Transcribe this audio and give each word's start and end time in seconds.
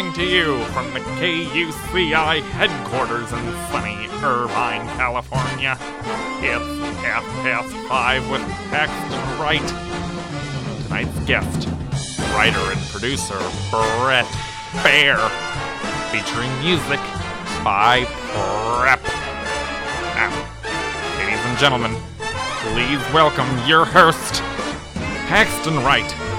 coming 0.00 0.14
to 0.14 0.24
you 0.24 0.64
from 0.66 0.90
the 0.94 1.00
KUCI 1.00 2.40
headquarters 2.40 3.30
in 3.32 3.52
sunny 3.70 4.08
Irvine, 4.24 4.86
California. 4.96 5.76
It's 6.40 6.96
half 7.02 7.22
past 7.42 7.70
five 7.86 8.26
with 8.30 8.40
Paxton 8.70 9.20
Wright. 9.38 9.60
Tonight's 10.84 11.18
guest, 11.26 11.68
writer 12.32 12.72
and 12.72 12.80
producer 12.88 13.36
Brett 13.70 14.26
Baer, 14.82 15.18
featuring 16.10 16.50
music 16.60 17.00
by 17.62 18.06
Prep. 18.32 19.04
Now, 20.14 20.32
ladies 21.18 21.44
and 21.44 21.58
gentlemen, 21.58 21.94
please 22.72 23.00
welcome 23.12 23.48
your 23.68 23.84
host, 23.84 24.40
Paxton 25.28 25.76
Wright. 25.84 26.29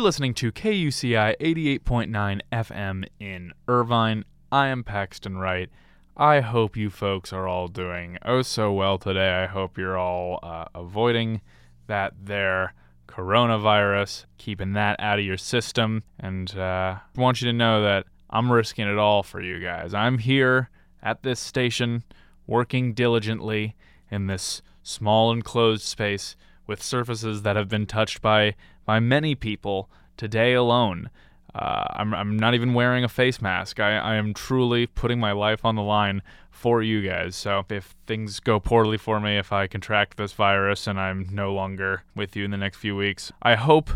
You're 0.00 0.06
listening 0.06 0.32
to 0.32 0.50
KUCI 0.50 1.36
88.9 1.38 2.40
FM 2.50 3.04
in 3.20 3.52
Irvine. 3.68 4.24
I 4.50 4.68
am 4.68 4.82
Paxton 4.82 5.36
Wright. 5.36 5.68
I 6.16 6.40
hope 6.40 6.74
you 6.74 6.88
folks 6.88 7.34
are 7.34 7.46
all 7.46 7.68
doing 7.68 8.16
oh 8.24 8.40
so 8.40 8.72
well 8.72 8.96
today. 8.96 9.42
I 9.42 9.44
hope 9.44 9.76
you're 9.76 9.98
all 9.98 10.38
uh, 10.42 10.64
avoiding 10.74 11.42
that 11.86 12.14
there 12.18 12.72
coronavirus, 13.08 14.24
keeping 14.38 14.72
that 14.72 14.98
out 15.00 15.18
of 15.18 15.24
your 15.26 15.36
system. 15.36 16.02
And 16.18 16.56
uh, 16.56 16.96
I 17.14 17.20
want 17.20 17.42
you 17.42 17.48
to 17.48 17.52
know 17.52 17.82
that 17.82 18.06
I'm 18.30 18.50
risking 18.50 18.88
it 18.88 18.96
all 18.96 19.22
for 19.22 19.42
you 19.42 19.60
guys. 19.60 19.92
I'm 19.92 20.16
here 20.16 20.70
at 21.02 21.22
this 21.22 21.40
station 21.40 22.04
working 22.46 22.94
diligently 22.94 23.76
in 24.10 24.28
this 24.28 24.62
small 24.82 25.30
enclosed 25.30 25.82
space 25.82 26.36
with 26.66 26.82
surfaces 26.82 27.42
that 27.42 27.56
have 27.56 27.68
been 27.68 27.84
touched 27.84 28.22
by 28.22 28.54
by 28.90 28.98
many 28.98 29.36
people 29.36 29.88
today 30.20 30.52
alone. 30.52 31.08
Uh, 31.54 31.84
I'm, 31.94 32.12
I'm 32.12 32.38
not 32.38 32.54
even 32.54 32.74
wearing 32.74 33.04
a 33.04 33.08
face 33.08 33.40
mask. 33.40 33.80
I, 33.80 33.96
I 33.96 34.16
am 34.16 34.34
truly 34.34 34.86
putting 34.86 35.18
my 35.18 35.32
life 35.32 35.64
on 35.64 35.76
the 35.76 35.82
line 35.82 36.20
for 36.50 36.82
you 36.82 37.00
guys. 37.00 37.34
So 37.34 37.64
if 37.70 37.94
things 38.06 38.38
go 38.38 38.60
poorly 38.60 38.98
for 38.98 39.18
me, 39.18 39.38
if 39.38 39.50
I 39.50 39.66
contract 39.66 40.18
this 40.18 40.34
virus 40.34 40.86
and 40.86 41.00
I'm 41.00 41.26
no 41.32 41.54
longer 41.54 42.02
with 42.14 42.36
you 42.36 42.44
in 42.44 42.50
the 42.50 42.58
next 42.58 42.76
few 42.76 42.94
weeks, 42.94 43.32
I 43.42 43.54
hope 43.54 43.90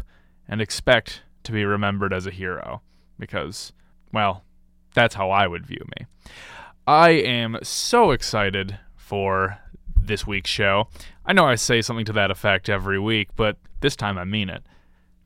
and 0.48 0.62
expect 0.62 1.22
to 1.42 1.53
be 1.53 1.66
remembered 1.66 2.14
as 2.14 2.27
a 2.27 2.31
hero 2.31 2.81
because, 3.19 3.75
well, 4.11 4.44
that's 4.94 5.14
how 5.14 5.31
I 5.31 5.47
would 5.47 5.66
view 5.66 5.84
me. 5.98 6.06
I 6.86 7.11
am 7.11 7.59
so 7.62 8.12
excited 8.12 8.78
for 8.97 9.59
this 9.94 10.27
week's 10.27 10.50
show. 10.50 10.88
I 11.27 11.34
know 11.34 11.44
I 11.44 11.56
say 11.56 11.83
something 11.83 12.06
to 12.06 12.14
that 12.14 12.31
effect 12.31 12.70
every 12.70 12.98
week, 12.98 13.28
but 13.36 13.59
this 13.81 13.94
time 13.94 14.16
I 14.16 14.25
mean 14.25 14.48
it. 14.48 14.64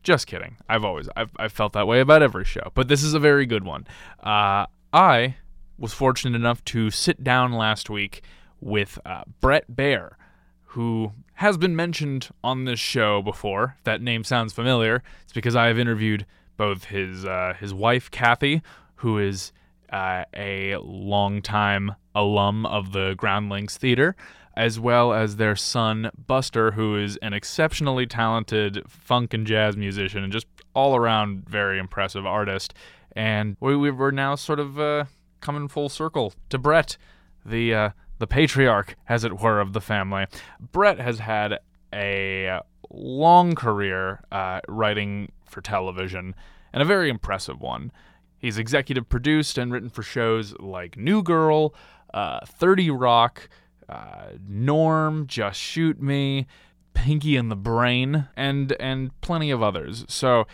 Just 0.09 0.25
kidding. 0.25 0.57
I've 0.67 0.83
always 0.83 1.07
I've, 1.15 1.29
I've 1.37 1.51
felt 1.51 1.73
that 1.73 1.85
way 1.85 1.99
about 1.99 2.23
every 2.23 2.43
show, 2.43 2.71
but 2.73 2.87
this 2.87 3.03
is 3.03 3.13
a 3.13 3.19
very 3.19 3.45
good 3.45 3.63
one. 3.63 3.85
Uh, 4.23 4.65
I 4.91 5.35
was 5.77 5.93
fortunate 5.93 6.35
enough 6.35 6.65
to 6.65 6.89
sit 6.89 7.23
down 7.23 7.53
last 7.53 7.91
week 7.91 8.23
with 8.59 8.97
uh, 9.05 9.21
Brett 9.39 9.75
Baer, 9.75 10.17
who 10.63 11.11
has 11.35 11.57
been 11.57 11.75
mentioned 11.75 12.29
on 12.43 12.65
this 12.65 12.79
show 12.79 13.21
before. 13.21 13.75
If 13.77 13.83
that 13.83 14.01
name 14.01 14.23
sounds 14.23 14.51
familiar, 14.51 15.03
it's 15.21 15.31
because 15.31 15.55
I 15.55 15.67
have 15.67 15.77
interviewed 15.77 16.25
both 16.57 16.85
his 16.85 17.23
uh, 17.23 17.53
his 17.59 17.71
wife 17.71 18.09
Kathy, 18.09 18.63
who 18.95 19.19
is 19.19 19.51
uh, 19.93 20.23
a 20.35 20.77
longtime 20.77 21.93
alum 22.15 22.65
of 22.65 22.93
the 22.93 23.13
Groundlings 23.13 23.77
Theater, 23.77 24.15
as 24.59 24.77
well 24.77 25.13
as 25.13 25.37
their 25.37 25.55
son 25.55 26.11
Buster, 26.27 26.71
who 26.71 26.97
is 26.97 27.15
an 27.21 27.31
exceptionally 27.31 28.05
talented 28.05 28.83
funk 28.89 29.33
and 29.33 29.47
jazz 29.47 29.77
musician 29.77 30.21
and 30.21 30.33
just 30.33 30.47
all 30.73 30.97
around 30.97 31.47
very 31.47 31.79
impressive 31.79 32.25
artist. 32.25 32.73
And 33.13 33.55
we, 33.61 33.77
we 33.77 33.89
were 33.89 34.11
now 34.11 34.35
sort 34.35 34.59
of 34.59 34.77
uh, 34.77 35.05
coming 35.39 35.69
full 35.69 35.87
circle 35.87 36.33
to 36.49 36.57
Brett, 36.57 36.97
the 37.45 37.73
uh, 37.73 37.89
the 38.17 38.27
patriarch, 38.27 38.97
as 39.07 39.23
it 39.23 39.39
were, 39.39 39.61
of 39.61 39.71
the 39.71 39.79
family. 39.79 40.25
Brett 40.59 40.99
has 40.99 41.19
had 41.19 41.59
a 41.93 42.59
long 42.89 43.55
career 43.55 44.19
uh, 44.29 44.59
writing 44.67 45.31
for 45.45 45.61
television, 45.61 46.35
and 46.73 46.81
a 46.81 46.85
very 46.85 47.09
impressive 47.09 47.61
one. 47.61 47.93
He's 48.37 48.57
executive 48.57 49.07
produced 49.07 49.57
and 49.57 49.71
written 49.71 49.89
for 49.89 50.03
shows 50.03 50.53
like 50.59 50.97
New 50.97 51.23
Girl, 51.23 51.73
uh, 52.13 52.45
30 52.45 52.89
Rock, 52.89 53.47
uh, 53.89 54.33
Norm, 54.47 55.25
Just 55.27 55.59
Shoot 55.59 56.01
Me, 56.01 56.45
Pinky 56.93 57.35
and 57.35 57.49
the 57.49 57.55
Brain, 57.55 58.27
and 58.35 58.75
and 58.79 59.19
plenty 59.21 59.51
of 59.51 59.63
others. 59.63 60.05
So 60.07 60.45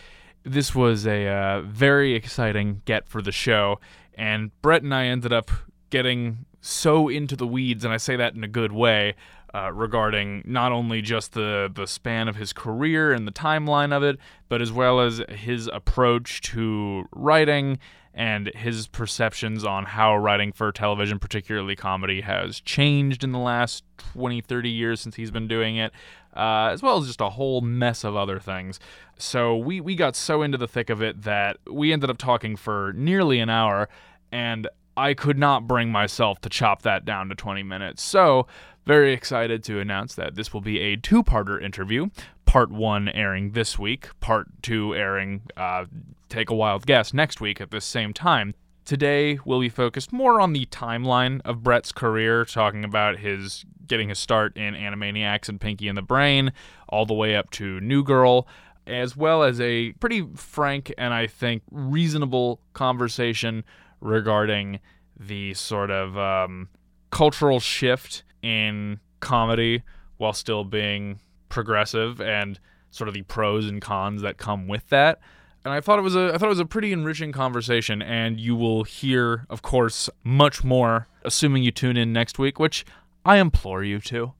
this 0.44 0.74
was 0.74 1.06
a 1.06 1.28
uh, 1.28 1.62
very 1.62 2.14
exciting 2.14 2.82
get 2.86 3.08
for 3.08 3.22
the 3.22 3.32
show, 3.32 3.80
and 4.16 4.52
Brett 4.62 4.84
and 4.84 4.94
I 4.94 5.06
ended 5.06 5.34
up 5.34 5.52
getting 5.90 6.46
so 6.62 7.10
into 7.10 7.36
the 7.36 7.48
weeds, 7.48 7.84
and 7.84 7.94
I 7.94 7.98
say 7.98 8.16
that 8.16 8.36
in 8.36 8.44
a 8.44 8.50
good 8.50 8.72
way. 8.72 9.16
Uh, 9.54 9.72
regarding 9.72 10.44
not 10.46 10.74
only 10.74 11.02
just 11.02 11.32
the, 11.32 11.72
the 11.74 11.88
span 11.88 12.28
of 12.28 12.36
his 12.36 12.52
career 12.52 13.14
and 13.14 13.26
the 13.26 13.32
timeline 13.32 13.94
of 13.94 14.04
it, 14.04 14.20
but 14.50 14.62
as 14.62 14.70
well 14.70 15.00
as 15.00 15.22
his 15.30 15.68
approach 15.72 16.42
to 16.42 17.06
writing 17.16 17.80
and 18.16 18.48
his 18.56 18.88
perceptions 18.88 19.66
on 19.66 19.84
how 19.84 20.16
writing 20.16 20.54
for 20.54 20.72
television, 20.72 21.20
particularly 21.20 21.76
comedy, 21.76 22.22
has 22.22 22.62
changed 22.62 23.26
in 23.26 23.34
the 23.34 23.40
last 23.40 23.84
20, 24.14 24.40
30 24.40 24.70
years 24.70 25.02
since 25.02 25.18
he's 25.18 25.32
been 25.32 25.50
doing 25.50 25.76
it, 25.76 25.92
uh, 26.34 26.70
as 26.72 26.82
well 26.82 26.98
as 26.98 27.08
just 27.08 27.20
a 27.20 27.32
whole 27.32 27.60
mess 27.60 28.06
of 28.06 28.16
other 28.16 28.40
things. 28.40 28.80
So 29.18 29.58
we, 29.58 29.82
we 29.82 29.96
got 29.96 30.16
so 30.16 30.42
into 30.42 30.58
the 30.58 30.68
thick 30.68 30.90
of 30.90 31.02
it 31.02 31.24
that 31.24 31.58
we 31.70 31.92
ended 31.92 32.10
up 32.10 32.18
talking 32.18 32.56
for 32.56 32.94
nearly 32.96 33.40
an 33.42 33.50
hour, 33.50 33.90
and 34.32 34.70
I 34.96 35.14
could 35.14 35.38
not 35.38 35.68
bring 35.68 35.92
myself 35.92 36.40
to 36.42 36.50
chop 36.50 36.84
that 36.84 37.04
down 37.04 37.28
to 37.28 37.36
20 37.36 37.64
minutes. 37.64 38.02
So, 38.02 38.48
very 38.86 39.14
excited 39.14 39.64
to 39.64 39.80
announce 39.80 40.14
that 40.16 40.36
this 40.36 40.54
will 40.54 40.62
be 40.62 40.80
a 40.80 40.96
two 40.96 41.24
parter 41.24 41.62
interview. 41.62 42.08
Part 42.56 42.72
one 42.72 43.10
airing 43.10 43.52
this 43.52 43.78
week, 43.78 44.08
part 44.22 44.48
two 44.62 44.96
airing 44.96 45.42
uh, 45.58 45.88
Take 46.30 46.50
a 46.50 46.56
Wild 46.56 46.86
Guess 46.86 47.14
next 47.14 47.42
week 47.42 47.60
at 47.60 47.70
this 47.70 47.84
same 47.84 48.14
time. 48.14 48.54
Today, 48.86 49.40
we'll 49.44 49.60
be 49.60 49.68
focused 49.68 50.14
more 50.14 50.40
on 50.40 50.54
the 50.54 50.66
timeline 50.68 51.42
of 51.44 51.64
Brett's 51.64 51.92
career, 51.92 52.46
talking 52.46 52.86
about 52.86 53.20
his 53.20 53.66
getting 53.88 54.08
his 54.08 54.20
start 54.20 54.56
in 54.56 54.74
Animaniacs 54.74 55.50
and 55.50 55.60
Pinky 55.60 55.90
and 55.90 55.98
the 55.98 56.02
Brain, 56.02 56.54
all 56.88 57.06
the 57.06 57.14
way 57.14 57.36
up 57.36 57.50
to 57.52 57.82
New 57.82 58.06
Girl, 58.06 58.48
as 58.88 59.18
well 59.18 59.44
as 59.44 59.60
a 59.60 59.92
pretty 60.00 60.26
frank 60.38 60.94
and 60.98 61.14
I 61.14 61.28
think 61.28 61.62
reasonable 61.72 62.62
conversation 62.72 63.66
regarding 64.00 64.80
the 65.20 65.56
sort 65.56 65.92
of 65.92 66.18
um, 66.18 66.70
cultural 67.10 67.60
shift 67.60 68.24
in 68.42 69.02
comedy 69.20 69.84
while 70.16 70.32
still 70.32 70.64
being 70.64 71.20
progressive 71.56 72.20
and 72.20 72.60
sort 72.92 73.08
of 73.08 73.14
the 73.14 73.24
pros 73.24 73.68
and 73.68 73.82
cons 73.82 74.22
that 74.22 74.38
come 74.38 74.68
with 74.68 74.90
that. 74.90 75.20
And 75.64 75.74
I 75.74 75.82
thought 75.82 75.98
it 75.98 76.04
was 76.04 76.16
a 76.16 76.32
I 76.34 76.38
thought 76.38 76.46
it 76.46 76.50
was 76.50 76.60
a 76.60 76.66
pretty 76.66 76.92
enriching 76.92 77.32
conversation 77.32 78.02
and 78.04 78.40
you 78.40 78.56
will 78.56 78.84
hear 78.84 79.48
of 79.50 79.64
course 79.64 80.10
much 80.24 80.64
more 80.64 81.08
assuming 81.24 81.64
you 81.64 81.72
tune 81.72 81.98
in 81.98 82.14
next 82.14 82.38
week, 82.38 82.60
which 82.60 82.86
I 83.26 83.38
implore 83.38 83.84
you 83.84 84.00
to. 84.02 84.34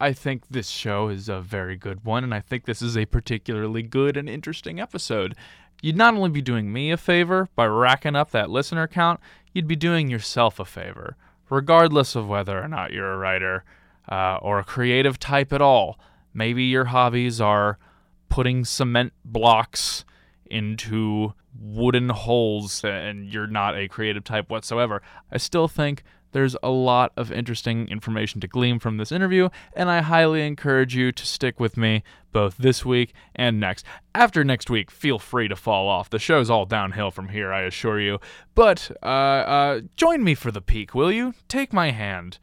I 0.00 0.12
think 0.12 0.42
this 0.48 0.68
show 0.68 1.08
is 1.08 1.28
a 1.28 1.40
very 1.40 1.74
good 1.74 2.04
one 2.04 2.22
and 2.22 2.32
I 2.32 2.40
think 2.40 2.66
this 2.66 2.82
is 2.82 2.96
a 2.96 3.06
particularly 3.06 3.82
good 3.82 4.16
and 4.16 4.28
interesting 4.28 4.78
episode. 4.78 5.34
You'd 5.82 5.96
not 5.96 6.14
only 6.14 6.30
be 6.30 6.42
doing 6.42 6.72
me 6.72 6.92
a 6.92 6.96
favor 6.96 7.48
by 7.56 7.66
racking 7.66 8.14
up 8.14 8.30
that 8.30 8.50
listener 8.50 8.86
count, 8.86 9.18
you'd 9.52 9.66
be 9.66 9.76
doing 9.76 10.08
yourself 10.08 10.60
a 10.60 10.64
favor 10.64 11.16
regardless 11.50 12.14
of 12.14 12.28
whether 12.28 12.62
or 12.62 12.68
not 12.68 12.92
you're 12.92 13.12
a 13.12 13.16
writer 13.16 13.64
uh, 14.10 14.38
or 14.40 14.58
a 14.58 14.64
creative 14.64 15.18
type 15.18 15.52
at 15.52 15.62
all. 15.62 15.98
Maybe 16.38 16.62
your 16.62 16.84
hobbies 16.84 17.40
are 17.40 17.78
putting 18.28 18.64
cement 18.64 19.12
blocks 19.24 20.04
into 20.46 21.34
wooden 21.60 22.10
holes 22.10 22.84
and 22.84 23.26
you're 23.26 23.48
not 23.48 23.76
a 23.76 23.88
creative 23.88 24.22
type 24.22 24.48
whatsoever. 24.48 25.02
I 25.32 25.38
still 25.38 25.66
think 25.66 26.04
there's 26.30 26.56
a 26.62 26.68
lot 26.70 27.10
of 27.16 27.32
interesting 27.32 27.88
information 27.88 28.40
to 28.40 28.46
glean 28.46 28.78
from 28.78 28.98
this 28.98 29.10
interview, 29.10 29.48
and 29.74 29.90
I 29.90 30.02
highly 30.02 30.46
encourage 30.46 30.94
you 30.94 31.10
to 31.10 31.26
stick 31.26 31.58
with 31.58 31.76
me 31.76 32.04
both 32.30 32.56
this 32.56 32.84
week 32.84 33.14
and 33.34 33.58
next. 33.58 33.84
After 34.14 34.44
next 34.44 34.70
week, 34.70 34.92
feel 34.92 35.18
free 35.18 35.48
to 35.48 35.56
fall 35.56 35.88
off. 35.88 36.08
The 36.08 36.20
show's 36.20 36.50
all 36.50 36.66
downhill 36.66 37.10
from 37.10 37.30
here, 37.30 37.52
I 37.52 37.62
assure 37.62 37.98
you. 37.98 38.20
But 38.54 38.92
uh, 39.02 39.06
uh, 39.06 39.80
join 39.96 40.22
me 40.22 40.36
for 40.36 40.52
the 40.52 40.62
peak, 40.62 40.94
will 40.94 41.10
you? 41.10 41.34
Take 41.48 41.72
my 41.72 41.90
hand. 41.90 42.38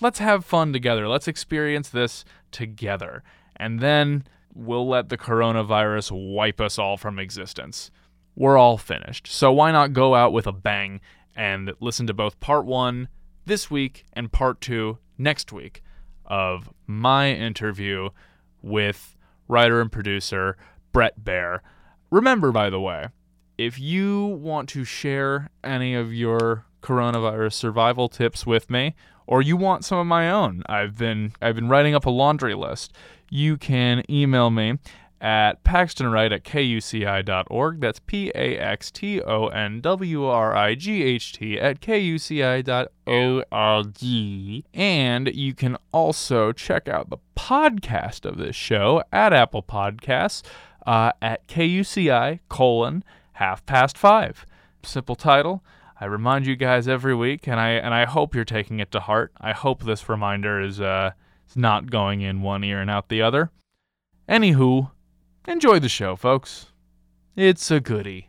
Let's 0.00 0.18
have 0.18 0.44
fun 0.44 0.72
together. 0.72 1.08
Let's 1.08 1.28
experience 1.28 1.88
this 1.88 2.24
together. 2.50 3.22
And 3.58 3.80
then 3.80 4.24
we'll 4.54 4.88
let 4.88 5.08
the 5.08 5.18
coronavirus 5.18 6.34
wipe 6.34 6.60
us 6.60 6.78
all 6.78 6.96
from 6.96 7.18
existence. 7.18 7.90
We're 8.36 8.56
all 8.56 8.78
finished. 8.78 9.26
So 9.26 9.52
why 9.52 9.72
not 9.72 9.92
go 9.92 10.14
out 10.14 10.32
with 10.32 10.46
a 10.46 10.52
bang 10.52 11.00
and 11.34 11.72
listen 11.80 12.06
to 12.06 12.14
both 12.14 12.40
part 12.40 12.66
one 12.66 13.08
this 13.46 13.70
week 13.70 14.04
and 14.12 14.30
part 14.30 14.60
two 14.60 14.98
next 15.16 15.52
week 15.52 15.82
of 16.26 16.68
my 16.86 17.32
interview 17.32 18.10
with 18.62 19.16
writer 19.48 19.80
and 19.80 19.90
producer 19.90 20.56
Brett 20.92 21.24
Baer. 21.24 21.62
Remember, 22.10 22.52
by 22.52 22.70
the 22.70 22.80
way, 22.80 23.08
if 23.56 23.78
you 23.78 24.26
want 24.26 24.68
to 24.70 24.84
share 24.84 25.50
any 25.64 25.94
of 25.94 26.12
your 26.12 26.66
coronavirus 26.82 27.54
survival 27.54 28.08
tips 28.08 28.46
with 28.46 28.70
me, 28.70 28.94
or 29.28 29.42
you 29.42 29.58
want 29.58 29.84
some 29.84 29.98
of 29.98 30.06
my 30.06 30.30
own, 30.30 30.62
I've 30.66 30.96
been 30.96 31.34
I've 31.40 31.54
been 31.54 31.68
writing 31.68 31.94
up 31.94 32.06
a 32.06 32.10
laundry 32.10 32.54
list. 32.54 32.94
You 33.30 33.58
can 33.58 34.02
email 34.10 34.48
me 34.48 34.78
at 35.20 35.62
paxtonwright 35.64 36.32
at 36.32 36.44
kuci.org. 36.44 37.80
That's 37.80 38.00
P 38.00 38.32
A 38.34 38.56
X 38.56 38.90
T 38.90 39.20
O 39.20 39.48
N 39.48 39.82
W 39.82 40.24
R 40.24 40.56
I 40.56 40.74
G 40.74 41.02
H 41.02 41.34
T 41.34 41.60
at 41.60 41.80
kuci.org. 41.80 42.88
And 44.72 45.28
you 45.34 45.54
can 45.54 45.76
also 45.92 46.52
check 46.52 46.88
out 46.88 47.10
the 47.10 47.18
podcast 47.36 48.24
of 48.24 48.38
this 48.38 48.56
show 48.56 49.02
at 49.12 49.34
Apple 49.34 49.62
Podcasts 49.62 50.42
uh, 50.86 51.12
at 51.20 51.46
KUCI 51.48 52.40
colon 52.48 53.04
half 53.32 53.66
past 53.66 53.98
five. 53.98 54.46
Simple 54.82 55.16
title. 55.16 55.62
I 56.00 56.04
remind 56.04 56.46
you 56.46 56.54
guys 56.56 56.86
every 56.86 57.14
week, 57.14 57.48
and 57.48 57.58
I 57.58 57.70
and 57.70 57.92
I 57.92 58.04
hope 58.04 58.34
you're 58.34 58.44
taking 58.44 58.78
it 58.80 58.90
to 58.92 59.00
heart. 59.00 59.32
I 59.40 59.52
hope 59.52 59.82
this 59.82 60.08
reminder 60.08 60.60
is 60.60 60.80
uh, 60.80 61.12
is 61.48 61.56
not 61.56 61.90
going 61.90 62.20
in 62.20 62.42
one 62.42 62.62
ear 62.62 62.80
and 62.80 62.90
out 62.90 63.08
the 63.08 63.22
other. 63.22 63.50
Anywho, 64.28 64.90
enjoy 65.46 65.78
the 65.78 65.88
show, 65.88 66.14
folks. 66.14 66.66
It's 67.34 67.70
a 67.70 67.80
goodie. 67.80 68.28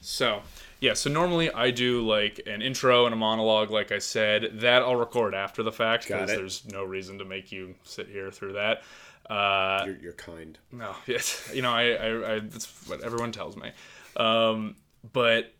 So, 0.00 0.42
yeah, 0.80 0.94
so 0.94 1.10
normally 1.10 1.52
I 1.52 1.70
do 1.70 2.04
like 2.06 2.40
an 2.46 2.62
intro 2.62 3.04
and 3.04 3.12
a 3.12 3.16
monologue, 3.16 3.70
like 3.70 3.92
I 3.92 3.98
said. 3.98 4.50
That 4.54 4.82
I'll 4.82 4.96
record 4.96 5.34
after 5.34 5.62
the 5.62 5.72
fact 5.72 6.08
because 6.08 6.28
there's 6.28 6.66
no 6.72 6.82
reason 6.82 7.18
to 7.18 7.24
make 7.24 7.52
you 7.52 7.76
sit 7.84 8.08
here 8.08 8.30
through 8.30 8.54
that. 8.54 8.82
Uh, 9.30 9.84
You're, 9.86 9.96
you're 9.98 10.12
kind. 10.14 10.58
no, 10.72 10.96
yes, 11.06 11.48
you 11.54 11.62
know, 11.62 11.70
I, 11.70 11.90
I, 11.90 12.34
I 12.34 12.38
that's 12.40 12.66
what 12.88 13.02
everyone 13.02 13.30
tells 13.30 13.56
me. 13.56 13.70
Um, 14.16 14.74
but, 15.12 15.54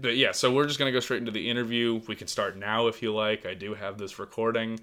but 0.00 0.16
yeah, 0.16 0.32
so 0.32 0.52
we're 0.52 0.66
just 0.66 0.78
gonna 0.78 0.92
go 0.92 1.00
straight 1.00 1.18
into 1.18 1.30
the 1.32 1.48
interview. 1.48 2.00
We 2.08 2.16
can 2.16 2.26
start 2.26 2.56
now 2.56 2.86
if 2.88 3.02
you 3.02 3.14
like. 3.14 3.46
I 3.46 3.54
do 3.54 3.74
have 3.74 3.98
this 3.98 4.18
recording. 4.18 4.80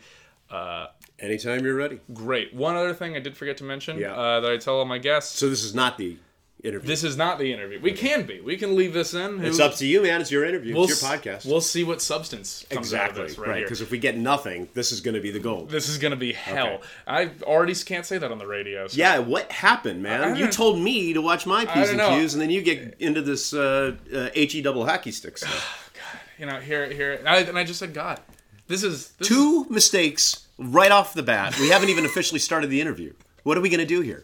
Uh, 0.50 0.88
Anytime 1.20 1.64
you're 1.66 1.76
ready. 1.76 2.00
great. 2.14 2.54
One 2.54 2.76
other 2.76 2.94
thing 2.94 3.16
I 3.16 3.20
did 3.20 3.36
forget 3.36 3.58
to 3.58 3.64
mention 3.64 3.98
Yeah. 3.98 4.14
uh, 4.14 4.40
that 4.42 4.52
I 4.52 4.58
tell 4.58 4.76
all 4.78 4.86
my 4.86 4.98
guests. 5.00 5.38
So 5.40 5.50
this 5.50 5.64
is 5.64 5.74
not 5.74 5.98
the 5.98 6.18
interview. 6.63 6.88
This 6.88 7.04
is 7.04 7.18
not 7.18 7.38
the 7.39 7.51
interview. 7.51 7.80
We 7.81 7.92
can 7.92 8.25
be. 8.25 8.39
We 8.42 8.56
can 8.57 8.75
leave 8.75 8.94
this 8.94 9.13
in. 9.13 9.44
it's 9.44 9.57
Who- 9.57 9.63
up 9.63 9.75
to 9.75 9.86
you, 9.86 10.04
man. 10.04 10.21
It's 10.21 10.31
your 10.31 10.45
interview. 10.45 10.74
We'll 10.74 10.86
it's 10.86 11.01
your 11.01 11.12
podcast. 11.12 11.45
We'll 11.45 11.62
see 11.62 11.83
what 11.83 12.01
substance 12.01 12.65
comes 12.69 12.88
exactly. 12.88 13.21
out 13.21 13.24
of 13.24 13.30
this 13.30 13.38
right, 13.38 13.50
right. 13.50 13.63
Because 13.63 13.81
if 13.81 13.92
we 13.92 14.00
get 14.00 14.18
nothing, 14.18 14.69
this 14.74 14.92
is 14.92 15.01
going 15.01 15.15
to 15.15 15.21
be 15.21 15.31
the 15.31 15.39
gold. 15.39 15.69
This 15.69 15.89
is 15.89 15.98
gonna 15.98 16.15
be 16.15 16.31
hell. 16.33 16.68
Okay. 16.75 16.83
I 17.07 17.31
already 17.44 17.75
can't 17.75 18.06
say 18.06 18.18
that 18.18 18.31
on 18.31 18.38
the 18.39 18.48
radio. 18.48 18.88
so- 18.88 18.98
yeah, 18.98 19.19
what 19.19 19.51
happened, 19.51 20.01
man? 20.01 20.36
You 20.36 20.50
told 20.50 20.80
me 20.80 21.13
to 21.13 21.21
watch 21.21 21.45
my 21.45 21.65
P's 21.65 21.89
and. 21.89 22.00
Q's, 22.00 22.33
and 22.33 22.42
then 22.42 22.50
you 22.50 22.62
get 22.62 22.95
into 23.00 23.21
this 23.21 23.54
uh, 23.54 23.95
uh, 24.13 24.30
HE 24.33 24.62
double 24.62 24.86
hockey 24.86 25.12
stick 25.12 25.38
stuff. 25.39 25.92
God, 25.94 26.19
you 26.39 26.45
know, 26.45 26.59
here, 26.59 26.92
here, 26.92 27.13
and 27.13 27.27
I, 27.27 27.39
and 27.39 27.57
I 27.57 27.63
just 27.63 27.80
said, 27.80 27.94
God, 27.94 28.19
this 28.68 28.83
is 28.83 29.09
this 29.12 29.27
is- 29.30 29.36
Two 29.36 29.66
mistakes 29.69 30.48
right 30.57 30.92
off 30.92 31.13
the 31.13 31.24
bat. 31.24 31.59
We 31.59 31.69
haven't 31.69 31.89
even 31.89 32.06
officially 32.06 32.39
started 32.39 32.69
the 32.69 32.80
interview. 32.80 33.13
What 33.44 33.57
are 33.57 33.62
we 33.62 33.69
going 33.69 33.80
to 33.80 33.86
do 33.86 34.01
here? 34.01 34.24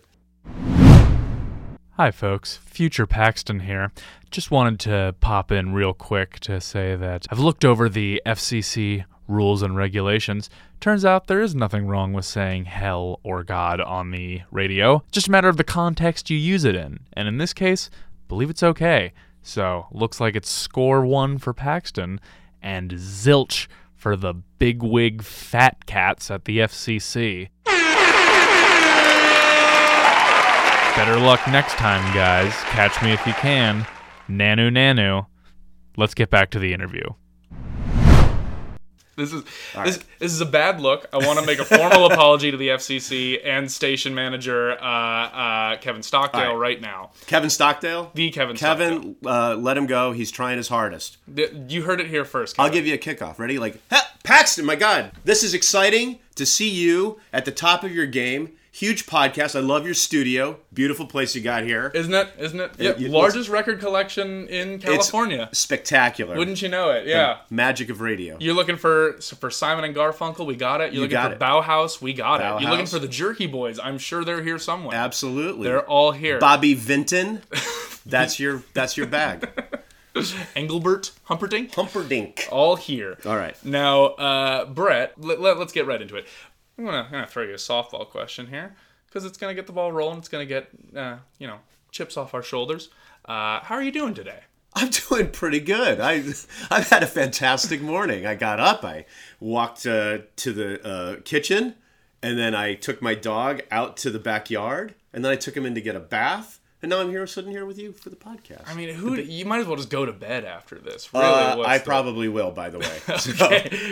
Hi, 1.99 2.11
folks. 2.11 2.55
Future 2.55 3.05
Paxton 3.05 3.59
here. 3.59 3.91
Just 4.31 4.51
wanted 4.51 4.79
to 4.79 5.15
pop 5.19 5.51
in 5.51 5.73
real 5.73 5.93
quick 5.93 6.39
to 6.39 6.61
say 6.61 6.95
that 6.95 7.27
I've 7.29 7.39
looked 7.39 7.65
over 7.65 7.89
the 7.89 8.21
FCC 8.25 9.03
rules 9.27 9.61
and 9.61 9.75
regulations. 9.75 10.49
Turns 10.79 11.03
out 11.03 11.27
there 11.27 11.41
is 11.41 11.53
nothing 11.53 11.87
wrong 11.87 12.13
with 12.13 12.23
saying 12.23 12.63
hell 12.63 13.19
or 13.21 13.43
God 13.43 13.81
on 13.81 14.11
the 14.11 14.43
radio. 14.49 15.03
Just 15.11 15.27
a 15.27 15.31
matter 15.31 15.49
of 15.49 15.57
the 15.57 15.65
context 15.65 16.29
you 16.29 16.37
use 16.37 16.63
it 16.63 16.73
in. 16.73 17.01
And 17.11 17.27
in 17.27 17.37
this 17.37 17.51
case, 17.51 17.89
believe 18.29 18.49
it's 18.49 18.63
okay. 18.63 19.11
So, 19.41 19.87
looks 19.91 20.21
like 20.21 20.37
it's 20.37 20.49
score 20.49 21.05
one 21.05 21.37
for 21.37 21.53
Paxton 21.53 22.21
and 22.61 22.91
zilch 22.91 23.67
for 23.97 24.15
the 24.15 24.35
bigwig 24.57 25.21
fat 25.21 25.85
cats 25.85 26.31
at 26.31 26.45
the 26.45 26.59
FCC. 26.59 27.49
Better 30.99 31.17
luck 31.17 31.39
next 31.47 31.75
time, 31.75 32.13
guys. 32.13 32.51
Catch 32.71 33.01
me 33.01 33.13
if 33.13 33.25
you 33.25 33.31
can. 33.31 33.87
Nanu 34.29 34.69
Nanu. 34.69 35.27
Let's 35.95 36.13
get 36.13 36.29
back 36.29 36.49
to 36.49 36.59
the 36.59 36.73
interview. 36.73 37.05
This 39.15 39.31
is 39.31 39.43
this, 39.81 39.99
this 40.19 40.33
is 40.33 40.41
a 40.41 40.45
bad 40.45 40.81
look. 40.81 41.07
I 41.13 41.25
want 41.25 41.39
to 41.39 41.45
make 41.45 41.59
a 41.59 41.63
formal 41.63 42.05
apology 42.11 42.51
to 42.51 42.57
the 42.57 42.67
FCC 42.67 43.39
and 43.45 43.71
station 43.71 44.13
manager 44.13 44.73
uh, 44.73 44.83
uh, 44.83 45.77
Kevin 45.77 46.03
Stockdale 46.03 46.41
All 46.41 46.57
right. 46.57 46.75
right 46.75 46.81
now. 46.81 47.11
Kevin 47.27 47.49
Stockdale? 47.49 48.11
The 48.13 48.29
Kevin. 48.31 48.57
Stockdale. 48.57 48.89
Kevin, 48.89 49.15
uh, 49.25 49.55
let 49.55 49.77
him 49.77 49.85
go. 49.85 50.11
He's 50.11 50.31
trying 50.31 50.57
his 50.57 50.67
hardest. 50.67 51.15
Th- 51.33 51.53
you 51.69 51.83
heard 51.83 52.01
it 52.01 52.07
here 52.07 52.25
first. 52.25 52.59
I'll 52.59 52.69
give 52.69 52.85
you 52.85 52.95
a 52.95 52.97
kickoff. 52.97 53.39
Ready? 53.39 53.57
Like, 53.57 53.79
ha, 53.89 54.05
Paxton, 54.25 54.65
my 54.65 54.75
God. 54.75 55.13
This 55.23 55.43
is 55.43 55.53
exciting 55.53 56.19
to 56.35 56.45
see 56.45 56.69
you 56.69 57.21
at 57.31 57.45
the 57.45 57.51
top 57.51 57.85
of 57.85 57.95
your 57.95 58.05
game. 58.05 58.51
Huge 58.79 59.07
podcast. 59.07 59.57
I 59.57 59.59
love 59.59 59.83
your 59.83 59.93
studio. 59.93 60.57
Beautiful 60.73 61.05
place 61.05 61.35
you 61.35 61.41
got 61.41 61.63
here. 61.63 61.91
Isn't 61.93 62.13
it? 62.13 62.29
Isn't 62.39 62.61
it? 62.61 62.71
Yeah, 62.77 62.95
you- 62.95 63.09
largest 63.09 63.49
record 63.49 63.81
collection 63.81 64.47
in 64.47 64.79
California. 64.79 65.49
Spectacular. 65.51 66.37
Wouldn't 66.37 66.61
you 66.61 66.69
know 66.69 66.89
it? 66.91 67.05
Yeah. 67.05 67.39
Magic 67.49 67.89
of 67.89 67.99
radio. 67.99 68.37
You're 68.39 68.53
looking 68.53 68.77
for 68.77 69.19
for 69.19 69.51
Simon 69.51 69.83
and 69.83 69.93
Garfunkel, 69.93 70.45
we 70.45 70.55
got 70.55 70.79
it. 70.79 70.93
You're 70.93 71.01
looking 71.01 71.11
got 71.11 71.31
for 71.31 71.35
it. 71.35 71.39
Bauhaus, 71.41 72.01
we 72.01 72.13
got 72.13 72.39
it. 72.39 72.61
You're 72.61 72.71
looking 72.71 72.85
for 72.85 72.99
the 72.99 73.09
Jerky 73.09 73.47
Boys. 73.47 73.79
I'm 73.83 73.97
sure 73.97 74.23
they're 74.23 74.43
here 74.43 74.57
somewhere. 74.57 74.95
Absolutely. 74.95 75.67
They're 75.67 75.85
all 75.85 76.13
here. 76.13 76.39
Bobby 76.39 76.73
Vinton. 76.73 77.41
That's 78.05 78.39
your 78.39 78.63
that's 78.73 78.95
your 78.95 79.07
bag. 79.07 79.49
Engelbert, 80.55 81.11
Humperdinck, 81.25 81.73
Humperdinck. 81.73 82.47
all 82.51 82.75
here. 82.75 83.17
All 83.25 83.37
right. 83.37 83.55
Now, 83.63 84.05
uh, 84.05 84.65
Brett, 84.65 85.13
let, 85.17 85.39
let, 85.39 85.57
us 85.57 85.71
get 85.71 85.85
right 85.85 86.01
into 86.01 86.15
it. 86.15 86.27
I'm 86.79 86.85
gonna, 86.85 87.03
I'm 87.03 87.11
gonna 87.11 87.27
throw 87.27 87.43
you 87.43 87.51
a 87.51 87.55
softball 87.55 88.07
question 88.07 88.47
here 88.47 88.73
because 89.05 89.25
it's 89.25 89.37
gonna 89.37 89.53
get 89.53 89.67
the 89.67 89.73
ball 89.73 89.91
rolling. 89.91 90.19
It's 90.19 90.29
gonna 90.29 90.45
get 90.45 90.69
uh, 90.95 91.17
you 91.37 91.45
know 91.45 91.57
chips 91.91 92.15
off 92.15 92.33
our 92.33 92.41
shoulders. 92.41 92.89
Uh, 93.25 93.59
how 93.59 93.75
are 93.75 93.83
you 93.83 93.91
doing 93.91 94.13
today? 94.13 94.39
I'm 94.75 94.89
doing 95.09 95.29
pretty 95.31 95.59
good. 95.59 95.99
I 95.99 96.23
I've 96.71 96.89
had 96.89 97.03
a 97.03 97.07
fantastic 97.07 97.81
morning. 97.81 98.25
I 98.25 98.35
got 98.35 98.61
up, 98.61 98.85
I 98.85 99.05
walked 99.41 99.85
uh, 99.85 100.19
to 100.37 100.53
the 100.53 100.87
uh, 100.87 101.15
kitchen, 101.25 101.75
and 102.23 102.39
then 102.39 102.55
I 102.55 102.75
took 102.75 103.01
my 103.01 103.13
dog 103.13 103.61
out 103.71 103.97
to 103.97 104.09
the 104.09 104.19
backyard, 104.19 104.95
and 105.11 105.25
then 105.25 105.33
I 105.33 105.35
took 105.35 105.57
him 105.57 105.65
in 105.65 105.75
to 105.75 105.81
get 105.81 105.97
a 105.97 105.99
bath, 105.99 106.58
and 106.81 106.89
now 106.89 106.99
I'm 107.01 107.09
here 107.09 107.25
sitting 107.27 107.51
here 107.51 107.65
with 107.65 107.77
you 107.77 107.91
for 107.91 108.09
the 108.09 108.15
podcast. 108.15 108.63
I 108.67 108.73
mean, 108.73 108.93
who? 108.95 109.15
You 109.15 109.45
might 109.45 109.59
as 109.59 109.67
well 109.67 109.75
just 109.75 109.89
go 109.89 110.05
to 110.05 110.13
bed 110.13 110.45
after 110.45 110.75
this. 110.79 111.13
Really, 111.13 111.25
Uh, 111.25 111.61
I 111.61 111.77
the- 111.77 111.83
probably 111.83 112.27
will, 112.29 112.51
by 112.51 112.69
the 112.69 112.79
way. 112.79 112.99
So, 113.19 113.49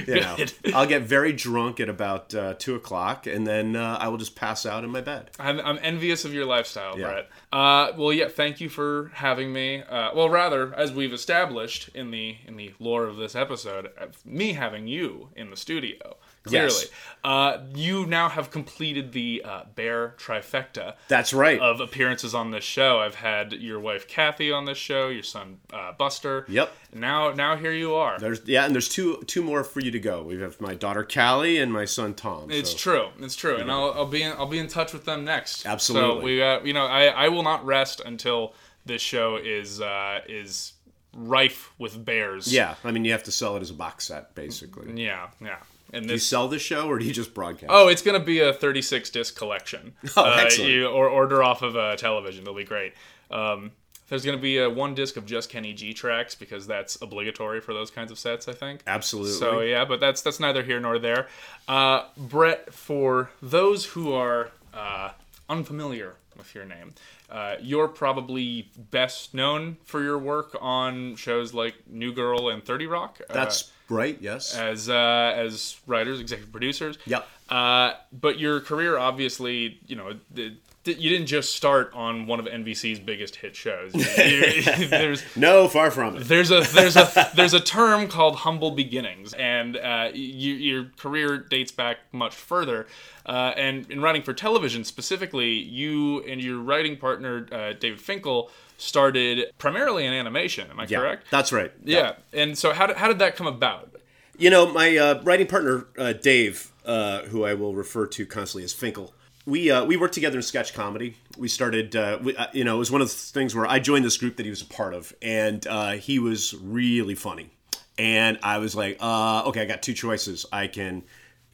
you 0.08 0.22
know. 0.22 0.38
I'll 0.74 0.86
get 0.88 1.04
very 1.04 1.34
drunk 1.34 1.80
at 1.80 1.90
about 1.90 2.34
uh, 2.34 2.54
two 2.58 2.76
o'clock, 2.76 3.28
and 3.28 3.46
then 3.46 3.76
uh, 3.76 3.98
I 4.00 4.08
will 4.08 4.18
just 4.18 4.36
pass 4.36 4.66
out 4.66 4.84
in 4.84 4.90
my 4.90 5.02
bed. 5.02 5.32
I'm, 5.40 5.60
I'm 5.60 5.80
envious 5.82 6.24
of 6.26 6.34
your 6.34 6.46
lifestyle, 6.46 6.98
Yeah. 6.98 7.08
Brett. 7.08 7.30
Uh, 7.52 7.92
well, 7.98 8.14
yeah, 8.14 8.28
thank 8.28 8.62
you 8.62 8.70
for 8.70 9.12
having 9.16 9.52
me. 9.54 9.82
Uh, 9.82 10.12
well, 10.16 10.30
rather, 10.30 10.74
as 10.76 10.92
we've 10.92 11.14
established 11.14 11.90
in 11.94 12.12
the 12.12 12.38
in 12.46 12.56
the 12.58 12.74
lore 12.80 13.06
of 13.06 13.18
this 13.18 13.36
episode, 13.36 13.90
uh, 14.00 14.08
me 14.26 14.54
having 14.54 14.88
you 14.88 15.30
in 15.36 15.50
the 15.50 15.58
studio. 15.58 16.18
Clearly, 16.44 16.68
Yes. 16.68 16.88
uh, 17.26 17.58
you 17.76 18.06
now 18.06 18.30
have 18.30 18.52
completed 18.52 19.12
the 19.12 19.42
uh, 19.44 19.64
Baer 19.76 20.16
trifecta 20.18 20.94
That's 21.10 21.34
right. 21.34 21.60
of 21.60 21.82
appearances 21.82 22.34
on 22.34 22.52
this 22.52 22.64
show. 22.64 23.00
I've 23.00 23.16
had 23.16 23.52
your 23.54 23.80
wife 23.82 24.08
Kathy 24.08 24.52
on 24.52 24.64
this 24.66 24.78
show, 24.78 25.10
your 25.10 25.24
son 25.24 25.58
uh, 25.74 25.92
Buster. 25.92 26.46
Yep. 26.48 26.72
Now, 26.94 27.32
now 27.32 27.58
here 27.58 27.74
you 27.74 27.96
are. 27.96 28.18
There's 28.18 28.40
yeah, 28.46 28.66
and 28.66 28.74
there's 28.74 28.88
two 28.88 29.22
two 29.28 29.44
more 29.44 29.64
for 29.66 29.82
you 29.82 29.92
to 29.92 30.00
go. 30.00 30.24
We 30.24 30.40
have 30.40 30.62
my 30.62 30.74
daughter 30.74 31.04
Callie 31.04 31.58
and 31.58 31.74
my 31.74 31.84
son 31.86 32.14
Tom. 32.14 32.50
It's 32.50 32.72
so- 32.72 32.78
true. 32.78 33.08
It's 33.20 33.36
true, 33.36 33.58
and 33.58 33.70
I'll, 33.70 33.92
I'll 33.94 34.06
be 34.06 34.24
in, 34.24 34.32
I'll 34.34 34.48
be 34.48 34.60
in 34.60 34.68
touch 34.68 34.94
with 34.94 35.04
them 35.04 35.26
next. 35.26 35.66
Absolutely. 35.66 36.20
So 36.22 36.24
we 36.26 36.42
uh, 36.42 36.62
you 36.64 36.74
know 36.74 36.86
I, 36.86 37.08
I 37.08 37.28
will 37.28 37.44
not 37.44 37.66
rest 37.66 38.02
until 38.06 38.54
this 38.86 39.02
show 39.02 39.36
is 39.36 39.82
uh, 39.82 40.22
is 40.30 40.74
rife 41.14 41.74
with 41.78 42.06
bears. 42.06 42.52
Yeah, 42.54 42.76
I 42.86 42.92
mean 42.92 43.04
you 43.04 43.12
have 43.12 43.24
to 43.24 43.32
sell 43.32 43.58
it 43.58 43.62
as 43.62 43.70
a 43.70 43.74
box 43.74 44.06
set, 44.06 44.34
basically. 44.34 45.04
Yeah, 45.04 45.28
yeah. 45.42 45.58
And 45.94 46.10
you 46.10 46.18
sell 46.18 46.48
the 46.48 46.60
show 46.60 46.88
or 46.88 47.00
do 47.00 47.06
you 47.06 47.14
just 47.14 47.34
broadcast? 47.34 47.70
oh, 47.70 47.88
it's 47.88 48.02
gonna 48.02 48.20
be 48.20 48.40
a 48.40 48.54
36 48.54 49.10
disc 49.10 49.38
collection. 49.38 49.94
Oh, 50.18 50.24
uh, 50.24 50.38
excellent. 50.40 50.72
You, 50.72 50.88
or 50.88 51.08
order 51.08 51.44
off 51.44 51.62
of 51.62 51.76
a 51.76 51.96
television. 51.96 52.44
It'll 52.44 52.54
be 52.54 52.64
great. 52.64 52.94
Um, 53.30 53.72
there's 54.10 54.24
gonna 54.26 54.38
be 54.38 54.58
a 54.58 54.70
one 54.70 54.96
disc 54.96 55.18
of 55.18 55.26
just 55.26 55.50
Kenny 55.50 55.74
G 55.74 55.94
tracks 55.94 56.34
because 56.34 56.66
that's 56.66 57.02
obligatory 57.02 57.60
for 57.62 57.74
those 57.74 57.92
kinds 57.92 58.12
of 58.12 58.18
sets. 58.18 58.48
I 58.48 58.54
think. 58.54 58.82
Absolutely. 58.88 59.34
So 59.34 59.60
yeah, 59.62 59.86
but 59.86 60.00
that's 60.00 60.22
that's 60.22 60.40
neither 60.40 60.64
here 60.64 60.80
nor 60.80 60.98
there. 61.00 61.28
Uh, 61.68 62.06
Brett, 62.18 62.74
for 62.74 63.32
those 63.42 63.86
who 63.86 64.14
are 64.14 64.52
uh, 64.74 65.12
unfamiliar 65.50 66.16
with 66.38 66.54
your 66.56 66.66
name. 66.66 66.94
Uh, 67.30 67.56
you're 67.62 67.88
probably 67.88 68.70
best 68.92 69.34
known 69.34 69.78
for 69.86 70.02
your 70.02 70.18
work 70.18 70.56
on 70.62 71.16
shows 71.16 71.54
like 71.54 71.76
New 71.88 72.14
Girl 72.14 72.50
and 72.50 72.64
Thirty 72.64 72.88
Rock. 72.88 73.20
uh, 73.30 73.34
That's 73.34 73.72
right. 73.90 74.18
Yes. 74.22 74.56
as 74.56 74.90
uh, 74.90 75.34
as 75.36 75.78
writers, 75.88 76.20
executive 76.20 76.52
producers. 76.52 76.98
Yep. 77.06 77.28
Uh, 77.50 77.94
but 78.12 78.40
your 78.40 78.60
career, 78.60 78.98
obviously, 78.98 79.80
you 79.88 79.96
know, 79.96 80.14
the- 80.32 80.56
you 80.88 81.10
didn't 81.10 81.28
just 81.28 81.56
start 81.56 81.92
on 81.94 82.26
one 82.28 82.40
of 82.40 82.46
NBC's 82.46 83.00
biggest 83.00 83.36
hit 83.38 83.56
shows. 83.56 83.92
There's 84.18 85.24
no, 85.36 85.68
far 85.68 85.92
from 85.92 86.18
it. 86.18 86.24
there's 86.28 86.52
a 86.52 86.62
there's 86.74 86.96
a 86.96 87.32
there's 87.36 87.54
a 87.54 87.60
term 87.60 88.08
called 88.08 88.38
humble 88.38 88.72
beginnings, 88.72 89.34
and 89.34 89.78
uh, 89.78 90.10
you, 90.14 90.54
your 90.54 90.86
career 90.98 91.38
dates 91.38 91.72
back 91.72 91.98
much 92.12 92.36
further. 92.36 92.88
Uh, 93.26 93.54
and 93.58 93.90
in 93.92 94.02
writing 94.02 94.22
for 94.22 94.34
television 94.34 94.84
specifically, 94.86 95.50
you 95.54 96.24
and 96.24 96.42
your 96.42 96.60
writing 96.60 96.96
partner 96.98 97.46
uh, 97.52 97.74
David 97.74 98.00
Finkel 98.00 98.50
started 98.78 99.52
primarily 99.58 100.06
in 100.06 100.14
animation. 100.14 100.70
Am 100.70 100.80
I 100.80 100.86
Yeah, 100.86 101.00
correct? 101.00 101.26
that's 101.32 101.52
right. 101.52 101.72
yeah. 101.84 102.14
And 102.32 102.58
so 102.58 102.72
how 102.74 102.88
did, 102.88 102.98
how 102.98 103.08
did 103.08 103.20
that 103.20 103.36
come 103.36 103.48
about? 103.48 103.92
You 104.38 104.50
know, 104.52 104.72
my 104.72 104.96
uh, 104.96 105.22
writing 105.24 105.48
partner 105.48 105.88
uh, 105.98 106.14
Dave, 106.14 106.72
uh, 106.86 107.24
who 107.24 107.44
I 107.44 107.56
will 107.56 107.74
refer 107.74 108.06
to 108.06 108.26
constantly 108.26 108.64
as 108.64 108.72
Finkel. 108.72 109.14
We 109.48 109.72
uh, 109.72 109.86
we 109.86 109.96
worked 109.96 110.14
together 110.14 110.40
in 110.40 110.44
sketch 110.44 110.74
comedy. 110.74 111.16
We 111.38 111.48
started, 111.48 111.96
uh, 111.96 112.20
we, 112.22 112.36
uh, 112.36 112.48
you 112.52 112.66
know, 112.66 112.76
it 112.76 112.80
was 112.80 112.92
one 112.92 113.02
of 113.02 113.08
the 113.08 113.14
things 113.14 113.56
where 113.56 113.66
I 113.66 113.80
joined 113.80 114.04
this 114.04 114.18
group 114.18 114.36
that 114.36 114.46
he 114.46 114.50
was 114.50 114.62
a 114.62 114.66
part 114.66 114.94
of, 114.94 115.16
and 115.22 115.66
uh, 115.66 115.92
he 115.92 116.20
was 116.20 116.54
really 116.54 117.16
funny. 117.16 117.50
And 117.98 118.38
I 118.44 118.58
was 118.58 118.76
like, 118.76 118.98
uh, 119.00 119.44
okay, 119.46 119.62
I 119.62 119.66
got 119.66 119.82
two 119.82 119.94
choices. 119.94 120.46
I 120.52 120.68
can 120.68 121.04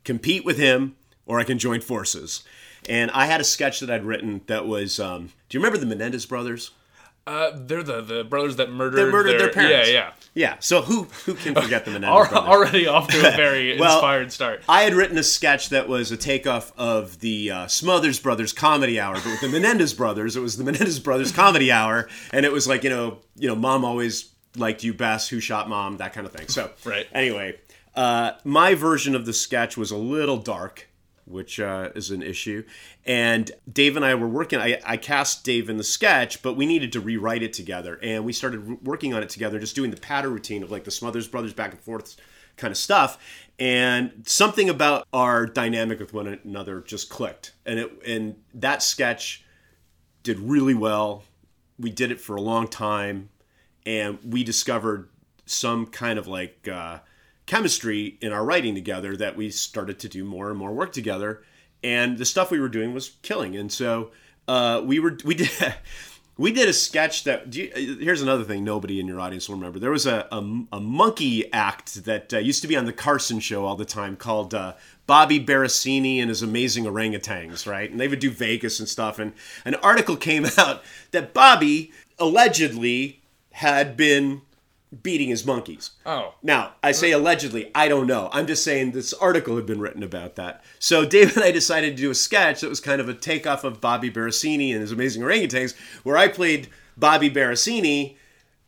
compete 0.04 0.44
with 0.44 0.58
him, 0.58 0.96
or 1.28 1.40
I 1.40 1.44
can 1.44 1.60
join 1.60 1.82
forces. 1.82 2.44
And 2.90 3.12
I 3.12 3.28
had 3.28 3.40
a 3.40 3.44
sketch 3.44 3.80
that 3.82 3.92
I'd 3.92 4.04
written 4.04 4.42
that 4.48 4.66
was, 4.66 5.00
um, 5.00 5.28
do 5.48 5.56
you 5.56 5.60
remember 5.60 5.78
the 5.78 5.86
Menendez 5.86 6.26
brothers? 6.26 6.72
Uh, 7.26 7.52
they're 7.56 7.84
the, 7.84 8.02
the 8.02 8.24
brothers 8.26 8.58
that 8.58 8.70
murdered, 8.70 8.98
That 8.98 9.12
murdered 9.12 9.40
their 9.40 9.50
parents. 9.50 9.90
Yeah, 9.90 9.94
yeah. 9.94 10.12
Yeah. 10.36 10.56
So 10.60 10.82
who 10.82 11.04
who 11.26 11.36
can 11.36 11.56
forget 11.56 11.86
the 11.86 11.92
Menendez 11.92 12.28
brothers? 12.30 12.50
Already 12.50 12.88
off 12.88 13.08
to 13.10 13.18
a 13.20 13.32
very 13.38 13.80
Well, 13.80 13.96
inspired 13.96 14.32
start. 14.34 14.62
I 14.68 14.82
had 14.82 14.94
written 14.94 15.18
a 15.18 15.24
sketch 15.24 15.70
that 15.70 15.88
was 15.88 16.12
a 16.12 16.18
takeoff 16.18 16.74
of 16.78 17.20
the 17.20 17.52
uh, 17.52 17.68
Smothers 17.68 18.20
Brothers 18.20 18.52
Comedy 18.52 19.00
Hour, 19.00 19.14
but 19.16 19.26
with 19.26 19.42
the 19.42 19.48
Menendez 19.48 19.94
Brothers, 19.94 20.36
it 20.36 20.42
was 20.42 20.58
the 20.58 20.64
Menendez 20.66 21.00
Brothers 21.00 21.32
Comedy 21.32 21.72
Hour, 21.72 22.10
and 22.34 22.46
it 22.46 22.52
was 22.52 22.68
like 22.68 22.84
you 22.84 22.90
know, 22.90 23.20
you 23.36 23.48
know, 23.48 23.56
Mom 23.56 23.86
always 23.86 24.32
liked 24.58 24.84
you 24.84 24.94
best, 24.94 25.30
Who 25.30 25.40
Shot 25.40 25.70
Mom, 25.70 25.98
that 25.98 26.14
kind 26.14 26.28
of 26.28 26.34
thing. 26.34 26.48
So, 26.48 26.72
Right. 26.84 27.08
Anyway, 27.14 27.58
uh, 27.96 28.34
my 28.44 28.76
version 28.76 29.16
of 29.16 29.26
the 29.26 29.34
sketch 29.34 29.78
was 29.78 29.92
a 29.92 29.98
little 29.98 30.38
dark, 30.38 30.90
which 31.26 31.60
uh, 31.60 31.90
is 31.96 32.12
an 32.12 32.22
issue. 32.22 32.64
And 33.06 33.52
Dave 33.72 33.96
and 33.96 34.06
I 34.06 34.16
were 34.16 34.28
working. 34.28 34.60
I, 34.60 34.80
I 34.86 34.98
cast 34.98 35.44
Dave 35.44 35.70
in 35.70 35.78
the 35.78 35.84
sketch, 35.84 36.42
but 36.42 36.56
we 36.56 36.66
needed 36.66 36.92
to 36.94 37.00
rewrite 37.00 37.44
it 37.44 37.54
together, 37.54 38.00
and 38.02 38.26
we 38.26 38.34
started 38.34 38.86
working 38.86 39.14
on 39.14 39.24
it 39.24 39.30
together, 39.30 39.60
just 39.60 39.76
doing 39.76 39.92
the 39.92 39.98
patter 39.98 40.30
routine 40.30 40.64
of 40.64 40.72
like 40.72 40.84
the 40.84 40.92
Smothers 40.92 41.28
Brothers 41.28 41.54
back 41.54 41.72
and 41.72 41.80
forth 41.80 42.16
kind 42.58 42.72
of 42.72 42.78
stuff. 42.78 43.18
And 43.60 44.24
something 44.26 44.70
about 44.70 45.08
our 45.14 45.46
dynamic 45.46 46.00
with 46.00 46.14
one 46.14 46.40
another 46.44 46.82
just 46.82 47.10
clicked, 47.10 47.54
and 47.66 47.80
it 47.80 47.92
and 48.08 48.36
that 48.54 48.82
sketch 48.84 49.46
did 50.24 50.40
really 50.40 50.74
well. 50.74 51.24
We 51.80 51.90
did 51.90 52.12
it 52.12 52.20
for 52.20 52.36
a 52.36 52.42
long 52.42 52.68
time, 52.68 53.30
and 53.86 54.20
we 54.24 54.44
discovered 54.44 55.10
some 55.46 55.86
kind 55.86 56.18
of 56.18 56.28
like 56.28 56.68
uh, 56.68 57.00
chemistry 57.46 58.18
in 58.22 58.32
our 58.32 58.44
writing 58.44 58.76
together 58.76 59.18
that 59.18 59.36
we 59.36 59.50
started 59.50 60.00
to 60.00 60.10
do 60.10 60.24
more 60.24 60.50
and 60.50 60.58
more 60.58 60.74
work 60.74 60.94
together. 60.94 61.44
And 61.84 62.18
the 62.18 62.26
stuff 62.26 62.52
we 62.52 62.60
were 62.60 62.70
doing 62.70 62.94
was 62.94 63.10
killing. 63.22 63.56
And 63.56 63.72
so 63.72 64.12
uh, 64.48 64.82
we 64.84 65.00
were 65.00 65.18
we 65.26 65.36
did 65.36 65.50
we 66.38 66.52
did 66.52 66.70
a 66.70 66.74
sketch 66.74 67.26
that. 67.26 67.50
Do 67.50 67.64
you, 67.64 67.98
here's 68.00 68.22
another 68.22 68.44
thing 68.44 68.64
nobody 68.64 69.00
in 69.00 69.08
your 69.08 69.20
audience 69.20 69.50
will 69.50 69.56
remember. 69.56 69.80
There 69.80 69.92
was 69.92 70.06
a 70.06 70.28
a, 70.32 70.38
a 70.74 70.80
monkey 70.80 71.52
act 71.52 72.06
that 72.06 72.34
uh, 72.34 72.38
used 72.38 72.62
to 72.62 72.68
be 72.68 72.78
on 72.78 72.86
the 72.86 72.94
Carson 72.94 73.40
Show 73.40 73.66
all 73.66 73.76
the 73.76 73.86
time 73.86 74.16
called. 74.16 74.54
Uh, 74.54 74.74
Bobby 75.06 75.38
Berosini 75.38 76.20
and 76.20 76.30
his 76.30 76.42
amazing 76.42 76.86
orangutans, 76.86 77.68
right? 77.68 77.92
And 77.92 78.00
they 78.00 78.08
would 78.08 78.20
do 78.20 78.32
Vegas 78.32 78.80
and 78.80 78.88
stuff. 78.88 79.20
And 79.20 79.34
an 79.66 79.76
article 79.76 80.16
came 80.16 80.46
out 80.58 80.82
that 81.12 81.34
Bobby 81.34 81.92
allegedly 82.18 83.22
had 83.52 83.98
been 83.98 84.42
beating 85.02 85.30
his 85.30 85.46
monkeys. 85.46 85.92
Oh. 86.06 86.36
Now, 86.44 86.74
I 86.84 86.92
say 86.92 87.14
uh. 87.14 87.18
allegedly, 87.18 87.72
I 87.74 87.88
don't 87.88 88.08
know. 88.08 88.30
I'm 88.32 88.48
just 88.48 88.64
saying 88.64 88.92
this 88.92 89.14
article 89.14 89.56
had 89.56 89.66
been 89.66 89.80
written 89.80 90.04
about 90.04 90.36
that. 90.36 90.64
So 90.80 91.06
Dave 91.14 91.36
and 91.36 91.44
I 91.44 91.52
decided 91.52 91.96
to 91.96 92.02
do 92.02 92.12
a 92.12 92.16
sketch 92.16 92.62
that 92.62 92.70
was 92.70 92.80
kind 92.80 93.02
of 93.02 93.10
a 93.10 93.14
takeoff 93.14 93.64
of 93.64 93.82
Bobby 93.82 94.12
Berosini 94.12 94.72
and 94.72 94.82
his 94.82 94.92
amazing 94.92 95.24
orangutans, 95.24 95.76
where 96.04 96.18
I 96.18 96.28
played 96.28 96.70
Bobby 96.98 97.30
Berosini 97.30 98.18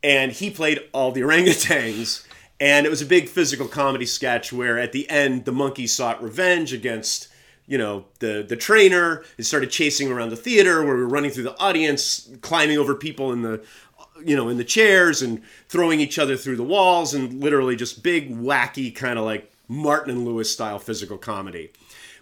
and 0.04 0.32
he 0.32 0.50
played 0.50 0.80
all 0.94 1.12
the 1.12 1.22
orangutans. 1.22 2.26
And 2.58 2.86
it 2.86 2.90
was 2.90 3.02
a 3.02 3.06
big 3.06 3.28
physical 3.28 3.68
comedy 3.68 4.06
sketch 4.06 4.54
where 4.54 4.80
at 4.80 4.94
the 4.94 5.10
end 5.10 5.44
the 5.44 5.52
monkey 5.52 5.88
sought 5.88 6.24
revenge 6.24 6.72
against 6.72 7.28
you 7.68 7.78
know 7.78 8.06
the 8.20 8.46
the 8.48 8.56
trainer 8.56 9.24
and 9.38 9.46
started 9.46 9.72
chasing 9.72 10.12
around 10.12 10.30
the 10.30 10.36
theater 10.36 10.84
where 10.84 10.96
we 10.96 11.02
were 11.02 11.08
running 11.08 11.32
through 11.32 11.44
the 11.44 11.60
audience 11.60 12.30
climbing 12.42 12.78
over 12.78 12.94
people 12.94 13.32
in 13.34 13.42
the 13.42 13.64
you 14.24 14.36
know 14.36 14.50
in 14.50 14.58
the 14.58 14.64
chairs 14.64 15.22
and 15.22 15.42
throwing 15.68 16.00
each 16.00 16.18
other 16.18 16.38
through 16.38 16.56
the 16.56 16.64
walls 16.64 17.14
and 17.14 17.42
literally 17.42 17.76
just 17.76 18.04
big 18.04 18.36
wacky 18.38 18.94
kind 18.94 19.20
of 19.20 19.26
like 19.26 19.52
martin 19.68 20.16
and 20.16 20.26
lewis 20.26 20.52
style 20.52 20.80
physical 20.80 21.18
comedy 21.18 21.72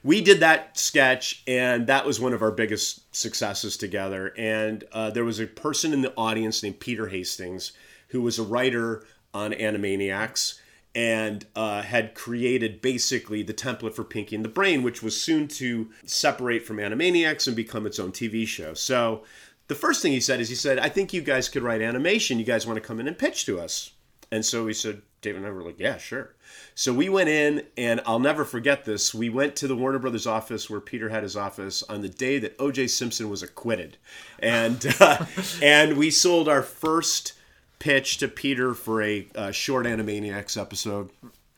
we 0.04 0.22
did 0.22 0.40
that 0.40 0.78
sketch 0.78 1.44
and 1.48 1.88
that 1.88 2.06
was 2.06 2.20
one 2.20 2.34
of 2.34 2.42
our 2.42 2.52
biggest 2.52 3.16
successes 3.16 3.78
together 3.78 4.34
and 4.38 4.84
uh, 4.92 5.10
there 5.10 5.26
was 5.26 5.40
a 5.40 5.48
person 5.48 5.94
in 5.94 6.02
the 6.02 6.14
audience 6.16 6.64
named 6.64 6.80
peter 6.80 7.08
hastings 7.08 7.74
who 8.10 8.22
was 8.22 8.40
a 8.40 8.44
writer 8.44 9.06
on 9.34 9.52
animaniacs 9.52 10.60
and 10.96 11.46
uh, 11.56 11.82
had 11.82 12.14
created 12.14 12.82
basically 12.82 13.42
the 13.42 13.54
template 13.54 13.96
for 13.96 14.04
Pinky 14.04 14.36
and 14.36 14.46
the 14.46 14.50
Brain, 14.50 14.84
which 14.84 15.02
was 15.02 15.20
soon 15.20 15.48
to 15.48 15.90
separate 16.06 16.66
from 16.66 16.78
Animaniacs 16.78 17.48
and 17.48 17.56
become 17.56 17.88
its 17.88 17.98
own 18.00 18.12
TV 18.12 18.46
show. 18.46 18.76
So 18.76 19.24
the 19.68 19.76
first 19.76 20.02
thing 20.02 20.12
he 20.12 20.20
said 20.20 20.40
is 20.40 20.50
he 20.50 20.56
said, 20.56 20.80
I 20.80 20.90
think 20.90 21.14
you 21.14 21.22
guys 21.22 21.50
could 21.50 21.64
write 21.64 21.82
animation. 21.82 22.40
You 22.40 22.46
guys 22.46 22.68
want 22.68 22.78
to 22.78 22.88
come 22.88 23.00
in 23.00 23.08
and 23.08 23.18
pitch 23.18 23.46
to 23.46 23.60
us? 23.60 23.92
And 24.32 24.46
so 24.46 24.66
we 24.66 24.74
said, 24.74 25.02
David 25.22 25.38
and 25.38 25.48
I 25.48 25.52
were 25.52 25.64
like, 25.64 25.80
yeah, 25.80 25.98
sure. 25.98 26.36
So 26.76 26.94
we 26.94 27.08
went 27.08 27.30
in, 27.30 27.64
and 27.78 28.02
I'll 28.06 28.20
never 28.20 28.44
forget 28.44 28.84
this. 28.84 29.14
We 29.14 29.30
went 29.30 29.56
to 29.58 29.68
the 29.68 29.76
Warner 29.76 30.00
Brothers 30.00 30.28
office 30.28 30.70
where 30.70 30.82
Peter 30.82 31.10
had 31.10 31.24
his 31.24 31.38
office 31.38 31.82
on 31.84 32.02
the 32.02 32.10
day 32.10 32.40
that 32.40 32.56
O.J. 32.60 32.88
Simpson 32.88 33.30
was 33.30 33.42
acquitted, 33.42 33.98
and 34.40 34.86
uh, 35.00 35.26
and 35.62 35.98
we 35.98 36.12
sold 36.12 36.50
our 36.50 36.62
first 36.62 37.34
pitch 37.80 38.18
to 38.18 38.28
Peter 38.28 38.74
for 38.74 39.02
a 39.02 39.28
uh, 39.36 39.52
short 39.52 39.86
Animaniacs 39.86 40.60
episode, 40.60 41.10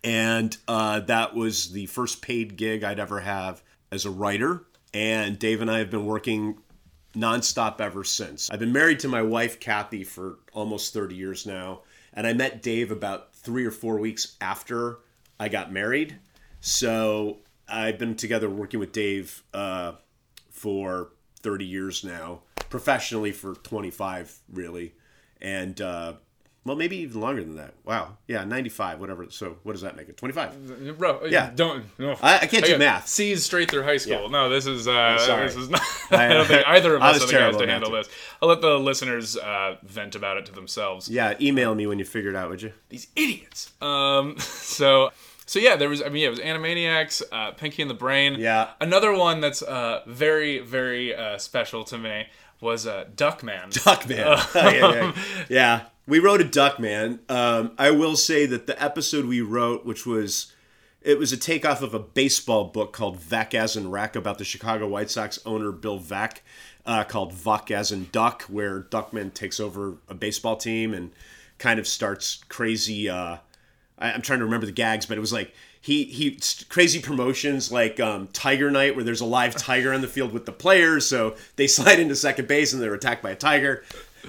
and 0.03 0.55
uh, 0.67 0.99
that 1.01 1.33
was 1.33 1.71
the 1.71 1.87
first 1.87 2.21
paid 2.21 2.57
gig 2.57 2.83
I'd 2.83 2.99
ever 2.99 3.21
have 3.21 3.63
as 3.91 4.05
a 4.05 4.11
writer. 4.11 4.63
And 4.93 5.37
Dave 5.37 5.61
and 5.61 5.69
I 5.69 5.79
have 5.79 5.89
been 5.89 6.05
working 6.05 6.57
nonstop 7.15 7.81
ever 7.81 8.03
since. 8.03 8.49
I've 8.49 8.59
been 8.59 8.73
married 8.73 8.99
to 9.01 9.07
my 9.07 9.21
wife 9.21 9.59
Kathy 9.59 10.03
for 10.03 10.39
almost 10.53 10.93
30 10.93 11.15
years 11.15 11.45
now, 11.45 11.81
and 12.13 12.27
I 12.27 12.33
met 12.33 12.61
Dave 12.61 12.91
about 12.91 13.35
three 13.35 13.65
or 13.65 13.71
four 13.71 13.99
weeks 13.99 14.35
after 14.41 14.99
I 15.39 15.49
got 15.49 15.71
married. 15.71 16.17
So 16.61 17.39
I've 17.67 17.97
been 17.97 18.15
together 18.15 18.49
working 18.49 18.79
with 18.79 18.91
Dave 18.91 19.43
uh, 19.53 19.93
for 20.49 21.11
30 21.41 21.65
years 21.65 22.03
now, 22.03 22.41
professionally 22.69 23.31
for 23.31 23.55
25 23.55 24.39
really, 24.51 24.93
and 25.41 25.79
uh, 25.81 26.13
well 26.65 26.75
maybe 26.75 26.97
even 26.97 27.21
longer 27.21 27.43
than 27.43 27.55
that. 27.57 27.73
Wow, 27.85 28.17
yeah, 28.27 28.43
95, 28.43 28.99
whatever. 28.99 29.25
So 29.29 29.57
what 29.63 29.73
does 29.73 29.81
that 29.83 29.95
make 29.95 30.09
it? 30.09 30.17
25. 30.17 30.97
Bro, 30.97 31.25
Yeah. 31.25 31.51
don't. 31.55 31.85
No. 31.99 32.15
I, 32.21 32.39
I 32.39 32.45
can't 32.47 32.65
do 32.65 32.77
math. 32.77 33.07
C's 33.07 33.43
straight 33.45 33.69
through 33.71 33.83
high 33.83 33.97
school. 33.97 34.23
Yeah. 34.23 34.27
No, 34.27 34.49
this 34.49 34.65
is 34.65 34.87
uh, 34.87 35.17
sorry. 35.19 35.45
this 35.47 35.55
is 35.55 35.69
not. 35.69 35.81
I- 36.11 36.25
I 36.25 36.27
don't 36.29 36.47
think 36.47 36.67
either 36.67 36.95
of 36.95 37.01
us 37.01 37.23
are 37.23 37.27
the 37.27 37.31
guys 37.33 37.57
to 37.57 37.67
handle 37.67 37.91
this. 37.91 38.09
I'll 38.41 38.49
let 38.49 38.61
the 38.61 38.77
listeners 38.79 39.37
uh, 39.37 39.75
vent 39.83 40.15
about 40.15 40.37
it 40.37 40.45
to 40.47 40.51
themselves. 40.51 41.07
Yeah, 41.07 41.35
email 41.39 41.73
me 41.75 41.87
when 41.87 41.99
you 41.99 42.05
figure 42.05 42.29
it 42.31 42.35
out, 42.35 42.49
would 42.49 42.61
you? 42.61 42.73
These 42.89 43.07
idiots. 43.15 43.71
Um. 43.81 44.35
So. 44.75 45.11
So 45.47 45.59
yeah, 45.59 45.75
there 45.75 45.87
was. 45.89 46.01
I 46.01 46.09
mean, 46.09 46.23
yeah, 46.23 46.27
it 46.29 46.31
was 46.31 46.39
Animaniacs, 46.39 47.21
uh, 47.31 47.51
Pinky 47.51 47.83
and 47.83 47.89
the 47.91 47.93
Brain. 47.95 48.37
Yeah. 48.39 48.71
Another 48.81 49.13
one 49.15 49.41
that's 49.41 49.61
uh, 49.61 50.01
very, 50.07 50.57
very 50.59 51.15
uh, 51.15 51.37
special 51.37 51.83
to 51.83 51.99
me 51.99 52.25
was 52.61 52.87
uh, 52.87 53.05
Duckman. 53.15 53.71
Duckman. 53.71 54.55
yeah, 54.55 54.71
yeah. 54.71 55.15
yeah, 55.49 55.81
we 56.07 56.19
wrote 56.19 56.41
a 56.41 56.45
Duckman. 56.45 57.19
Um, 57.29 57.71
I 57.77 57.91
will 57.91 58.15
say 58.15 58.45
that 58.45 58.67
the 58.67 58.81
episode 58.81 59.25
we 59.25 59.41
wrote, 59.41 59.85
which 59.85 60.05
was 60.05 60.53
it 61.01 61.19
was 61.19 61.31
a 61.31 61.37
takeoff 61.37 61.81
of 61.81 61.93
a 61.93 61.99
baseball 61.99 62.65
book 62.65 62.91
called 62.91 63.19
Veeck 63.19 63.53
as 63.53 63.75
in 63.75 63.91
Wreck 63.91 64.15
about 64.15 64.39
the 64.39 64.43
Chicago 64.43 64.87
White 64.87 65.11
Sox 65.11 65.39
owner 65.45 65.71
Bill 65.71 65.99
Veeck, 65.99 66.39
uh, 66.85 67.03
called 67.03 67.33
Vuck 67.33 67.71
as 67.71 67.91
in 67.91 68.07
Duck, 68.11 68.43
where 68.43 68.81
Duckman 68.81 69.33
takes 69.33 69.59
over 69.59 69.97
a 70.09 70.15
baseball 70.15 70.55
team 70.55 70.93
and 70.93 71.11
kind 71.57 71.79
of 71.79 71.87
starts 71.87 72.43
crazy. 72.49 73.09
Uh, 73.09 73.37
I, 73.97 74.11
I'm 74.11 74.21
trying 74.21 74.39
to 74.39 74.45
remember 74.45 74.65
the 74.65 74.71
gags, 74.71 75.05
but 75.05 75.17
it 75.17 75.21
was 75.21 75.33
like 75.33 75.53
he 75.85 76.05
he 76.05 76.39
crazy 76.67 76.99
promotions 76.99 77.71
like 77.71 77.99
um, 77.99 78.27
Tiger 78.33 78.71
Night, 78.71 78.95
where 78.95 79.03
there's 79.03 79.21
a 79.21 79.25
live 79.25 79.55
tiger 79.55 79.93
on 79.93 80.01
the 80.01 80.07
field 80.07 80.33
with 80.33 80.47
the 80.47 80.51
players, 80.51 81.07
so 81.07 81.35
they 81.57 81.67
slide 81.77 81.99
into 81.99 82.15
second 82.15 82.47
base 82.47 82.73
and 82.73 82.81
they're 82.81 82.95
attacked 82.95 83.21
by 83.21 83.29
a 83.29 83.35
tiger. 83.35 83.83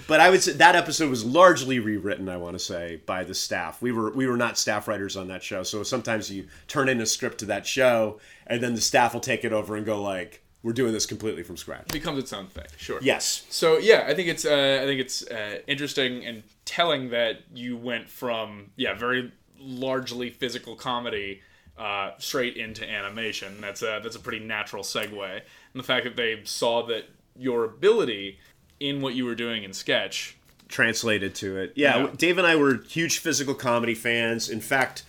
But 0.06 0.20
I 0.20 0.28
would 0.28 0.42
say 0.42 0.52
that 0.52 0.76
episode 0.76 1.08
was 1.08 1.24
largely 1.24 1.78
rewritten. 1.78 2.28
I 2.28 2.36
want 2.36 2.56
to 2.56 2.58
say 2.58 3.00
by 3.06 3.24
the 3.24 3.32
staff. 3.32 3.80
We 3.80 3.90
were 3.90 4.10
we 4.10 4.26
were 4.26 4.36
not 4.36 4.58
staff 4.58 4.86
writers 4.86 5.16
on 5.16 5.28
that 5.28 5.42
show, 5.42 5.62
so 5.62 5.82
sometimes 5.82 6.30
you 6.30 6.46
turn 6.68 6.90
in 6.90 7.00
a 7.00 7.06
script 7.06 7.38
to 7.38 7.46
that 7.46 7.66
show, 7.66 8.20
and 8.46 8.62
then 8.62 8.74
the 8.74 8.82
staff 8.82 9.14
will 9.14 9.22
take 9.22 9.42
it 9.42 9.54
over 9.54 9.76
and 9.76 9.86
go 9.86 10.02
like, 10.02 10.42
"We're 10.62 10.74
doing 10.74 10.92
this 10.92 11.06
completely 11.06 11.42
from 11.42 11.56
scratch." 11.56 11.88
becomes 11.88 12.18
its 12.18 12.34
own 12.34 12.48
thing. 12.48 12.66
Sure. 12.76 12.98
Yes. 13.00 13.46
So 13.48 13.78
yeah, 13.78 14.04
I 14.06 14.12
think 14.12 14.28
it's 14.28 14.44
uh, 14.44 14.80
I 14.82 14.84
think 14.84 15.00
it's 15.00 15.26
uh, 15.26 15.60
interesting 15.66 16.22
and 16.26 16.42
telling 16.66 17.08
that 17.10 17.44
you 17.54 17.78
went 17.78 18.10
from 18.10 18.72
yeah 18.76 18.92
very 18.92 19.32
largely 19.60 20.30
physical 20.30 20.76
comedy 20.76 21.42
uh, 21.78 22.12
straight 22.18 22.56
into 22.56 22.88
animation. 22.88 23.60
That's 23.60 23.82
a 23.82 24.00
that's 24.02 24.16
a 24.16 24.20
pretty 24.20 24.44
natural 24.44 24.82
segue, 24.82 25.32
and 25.32 25.42
the 25.74 25.82
fact 25.82 26.04
that 26.04 26.16
they 26.16 26.40
saw 26.44 26.86
that 26.86 27.04
your 27.38 27.64
ability 27.64 28.38
in 28.80 29.00
what 29.02 29.14
you 29.14 29.24
were 29.24 29.34
doing 29.34 29.62
in 29.62 29.72
sketch. 29.72 30.36
translated 30.68 31.34
to 31.36 31.56
it. 31.58 31.72
Yeah, 31.76 31.98
Yeah. 31.98 32.10
Dave 32.16 32.38
and 32.38 32.46
I 32.46 32.56
were 32.56 32.82
huge 32.82 33.18
physical 33.18 33.54
comedy 33.54 33.94
fans. 33.94 34.48
In 34.48 34.60
fact, 34.60 35.04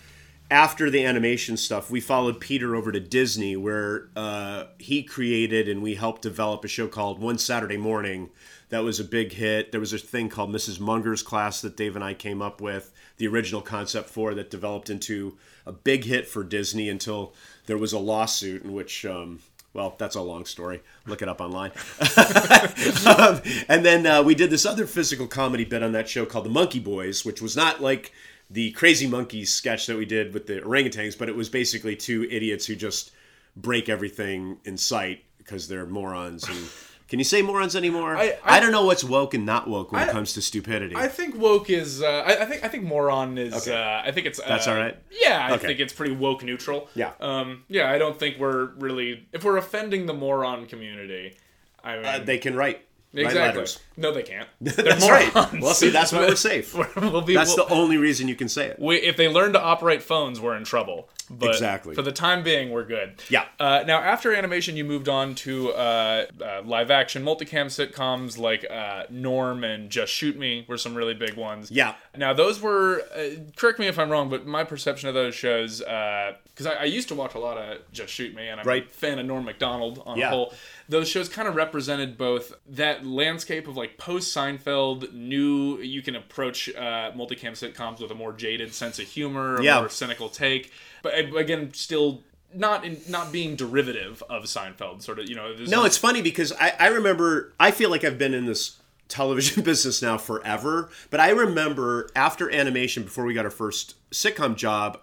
after 0.50 0.88
the 0.88 1.04
animation 1.04 1.56
stuff, 1.56 1.90
we 1.90 2.00
followed 2.00 2.40
Peter 2.40 2.74
over 2.74 2.90
to 2.90 3.00
Disney, 3.00 3.56
where 3.56 4.08
uh, 4.16 4.64
he 4.78 5.02
created 5.02 5.68
and 5.68 5.82
we 5.82 5.94
helped 5.94 6.22
develop 6.22 6.64
a 6.64 6.68
show 6.68 6.88
called 6.88 7.20
One 7.20 7.38
Saturday 7.38 7.76
Morning. 7.76 8.30
That 8.70 8.82
was 8.82 8.98
a 8.98 9.04
big 9.04 9.32
hit. 9.32 9.72
There 9.72 9.80
was 9.80 9.92
a 9.92 9.98
thing 9.98 10.28
called 10.28 10.50
Mrs. 10.50 10.80
Munger's 10.80 11.22
Class 11.22 11.60
that 11.60 11.76
Dave 11.76 11.96
and 11.96 12.04
I 12.04 12.14
came 12.14 12.40
up 12.40 12.60
with, 12.60 12.92
the 13.18 13.26
original 13.26 13.60
concept 13.60 14.08
for 14.08 14.34
that 14.34 14.50
developed 14.50 14.88
into 14.88 15.36
a 15.66 15.72
big 15.72 16.04
hit 16.04 16.26
for 16.26 16.44
Disney 16.44 16.88
until 16.88 17.34
there 17.66 17.78
was 17.78 17.92
a 17.92 17.98
lawsuit 17.98 18.64
in 18.64 18.72
which. 18.72 19.04
Um, 19.04 19.40
well, 19.74 19.94
that's 19.98 20.16
a 20.16 20.22
long 20.22 20.46
story. 20.46 20.82
Look 21.06 21.20
it 21.20 21.28
up 21.28 21.42
online. 21.42 21.72
um, 23.06 23.42
and 23.68 23.84
then 23.84 24.06
uh, 24.06 24.22
we 24.22 24.34
did 24.34 24.50
this 24.50 24.64
other 24.64 24.86
physical 24.86 25.26
comedy 25.26 25.64
bit 25.64 25.82
on 25.82 25.92
that 25.92 26.08
show 26.08 26.24
called 26.24 26.46
The 26.46 26.50
Monkey 26.50 26.80
Boys, 26.80 27.24
which 27.24 27.42
was 27.42 27.54
not 27.54 27.80
like 27.80 28.12
the 28.50 28.70
Crazy 28.72 29.06
Monkeys 29.06 29.52
sketch 29.54 29.86
that 29.86 29.96
we 29.96 30.04
did 30.06 30.32
with 30.34 30.46
the 30.46 30.60
orangutans, 30.60 31.16
but 31.18 31.28
it 31.28 31.36
was 31.36 31.48
basically 31.48 31.96
two 31.96 32.26
idiots 32.30 32.66
who 32.66 32.74
just 32.76 33.10
break 33.56 33.88
everything 33.88 34.58
in 34.64 34.76
sight 34.76 35.24
because 35.38 35.68
they're 35.68 35.86
morons. 35.86 36.48
And 36.48 36.56
can 37.08 37.18
you 37.18 37.24
say 37.24 37.42
morons 37.42 37.74
anymore? 37.76 38.16
I- 38.16 38.38
I, 38.44 38.56
I- 38.56 38.60
don't 38.60 38.72
know 38.72 38.84
what's 38.84 39.04
woke 39.04 39.34
and 39.34 39.44
not 39.44 39.68
woke 39.68 39.92
when 39.92 40.06
it 40.08 40.10
comes 40.12 40.32
to 40.34 40.42
stupidity. 40.42 40.96
I 40.96 41.08
think 41.08 41.36
woke 41.36 41.68
is. 41.70 42.02
Uh, 42.02 42.06
I, 42.26 42.42
I 42.42 42.44
think 42.46 42.64
I 42.64 42.68
think 42.68 42.84
moron 42.84 43.36
is. 43.38 43.54
Okay. 43.68 43.76
Uh, 43.76 44.02
I 44.08 44.12
think 44.12 44.26
it's. 44.26 44.38
Uh, 44.40 44.44
That's 44.48 44.66
all 44.66 44.76
right? 44.76 44.96
Yeah, 45.10 45.46
I 45.50 45.54
Okay. 45.56 45.66
think 45.68 45.80
it's 45.80 45.92
pretty 45.92 46.14
woke 46.14 46.42
neutral. 46.42 46.88
Yeah. 46.94 47.12
Um. 47.20 47.64
Yeah, 47.68 47.90
I 47.90 47.98
don't 47.98 48.18
think 48.18 48.38
we're 48.38 48.66
really. 48.76 49.26
If 49.32 49.44
we're 49.44 49.56
offending 49.58 50.06
the 50.06 50.14
moron 50.14 50.66
community, 50.66 51.36
I 51.84 51.96
mean, 51.96 52.04
Uh, 52.06 52.18
they 52.20 52.38
can 52.38 52.54
write. 52.56 52.84
Exactly. 53.14 53.64
No, 53.96 54.12
they 54.12 54.22
can't. 54.22 54.48
They're 54.60 54.84
That's 54.84 55.08
right. 55.08 55.32
Well, 55.60 55.74
see, 55.74 55.90
that's 55.90 56.12
why 56.12 56.20
we're 56.20 56.36
safe. 56.36 56.74
we'll 56.96 57.20
be, 57.22 57.34
That's 57.34 57.56
we'll- 57.56 57.66
the 57.66 57.74
only 57.74 57.96
reason 57.96 58.28
you 58.28 58.34
can 58.36 58.48
say 58.48 58.66
it. 58.66 58.78
we, 58.78 58.96
if 58.96 59.16
they 59.16 59.28
learn 59.28 59.52
to 59.54 59.60
operate 59.62 60.02
phones, 60.02 60.40
we're 60.40 60.56
in 60.56 60.64
trouble. 60.64 61.08
But 61.30 61.50
Exactly. 61.50 61.94
For 61.94 62.02
the 62.02 62.12
time 62.12 62.42
being, 62.42 62.70
we're 62.70 62.84
good. 62.84 63.22
Yeah. 63.28 63.44
Uh, 63.60 63.84
now, 63.86 63.98
after 64.00 64.34
animation, 64.34 64.76
you 64.76 64.84
moved 64.84 65.08
on 65.08 65.34
to 65.36 65.70
uh, 65.72 66.26
uh, 66.42 66.62
live 66.64 66.90
action 66.90 67.24
multicam 67.24 67.66
sitcoms 67.66 68.38
like 68.38 68.64
uh, 68.70 69.04
Norm 69.10 69.62
and 69.64 69.90
Just 69.90 70.12
Shoot 70.12 70.38
Me 70.38 70.64
were 70.68 70.78
some 70.78 70.94
really 70.94 71.14
big 71.14 71.34
ones. 71.34 71.70
Yeah. 71.70 71.94
Now, 72.16 72.32
those 72.32 72.60
were, 72.60 73.02
uh, 73.14 73.40
correct 73.56 73.78
me 73.78 73.86
if 73.88 73.98
I'm 73.98 74.10
wrong, 74.10 74.28
but 74.30 74.46
my 74.46 74.64
perception 74.64 75.08
of 75.08 75.14
those 75.14 75.34
shows, 75.34 75.80
because 75.80 76.66
I, 76.66 76.72
I 76.80 76.84
used 76.84 77.08
to 77.08 77.14
watch 77.14 77.34
a 77.34 77.38
lot 77.38 77.58
of 77.58 77.78
Just 77.92 78.12
Shoot 78.12 78.34
Me, 78.34 78.48
and 78.48 78.60
I'm 78.60 78.68
a 78.68 78.80
fan 78.82 79.18
of 79.18 79.26
Norm 79.26 79.44
MacDonald 79.44 80.02
on 80.06 80.18
Yeah. 80.18 80.28
a 80.28 80.30
whole. 80.30 80.54
Those 80.88 81.08
shows 81.08 81.28
kind 81.28 81.46
of 81.46 81.54
represented 81.54 82.16
both 82.16 82.54
that 82.68 83.04
landscape 83.06 83.68
of 83.68 83.76
like 83.76 83.98
post 83.98 84.34
Seinfeld, 84.34 85.12
new, 85.12 85.78
you 85.80 86.00
can 86.00 86.16
approach 86.16 86.70
uh, 86.74 87.12
multicam 87.12 87.52
sitcoms 87.52 88.00
with 88.00 88.10
a 88.10 88.14
more 88.14 88.32
jaded 88.32 88.72
sense 88.74 88.98
of 88.98 89.06
humor, 89.06 89.56
a 89.56 89.62
Yeah. 89.62 89.80
more 89.80 89.90
cynical 89.90 90.28
take, 90.30 90.72
but 91.02 91.14
uh, 91.14 91.36
again, 91.36 91.72
still 91.74 92.22
not 92.54 92.84
in, 92.84 93.00
not 93.08 93.32
being 93.32 93.56
derivative 93.56 94.22
of 94.28 94.44
Seinfeld, 94.44 95.02
sort 95.02 95.18
of, 95.18 95.28
you 95.28 95.34
know. 95.34 95.54
No, 95.66 95.84
it's 95.84 95.98
funny 95.98 96.22
because 96.22 96.52
I, 96.52 96.74
I 96.78 96.86
remember, 96.88 97.52
I 97.60 97.70
feel 97.70 97.90
like 97.90 98.04
I've 98.04 98.18
been 98.18 98.34
in 98.34 98.46
this 98.46 98.78
television 99.08 99.62
business 99.64 100.02
now 100.02 100.18
forever, 100.18 100.90
but 101.10 101.20
I 101.20 101.30
remember 101.30 102.08
after 102.14 102.50
animation, 102.50 103.02
before 103.02 103.24
we 103.24 103.34
got 103.34 103.44
our 103.44 103.50
first 103.50 103.94
sitcom 104.10 104.56
job, 104.56 105.00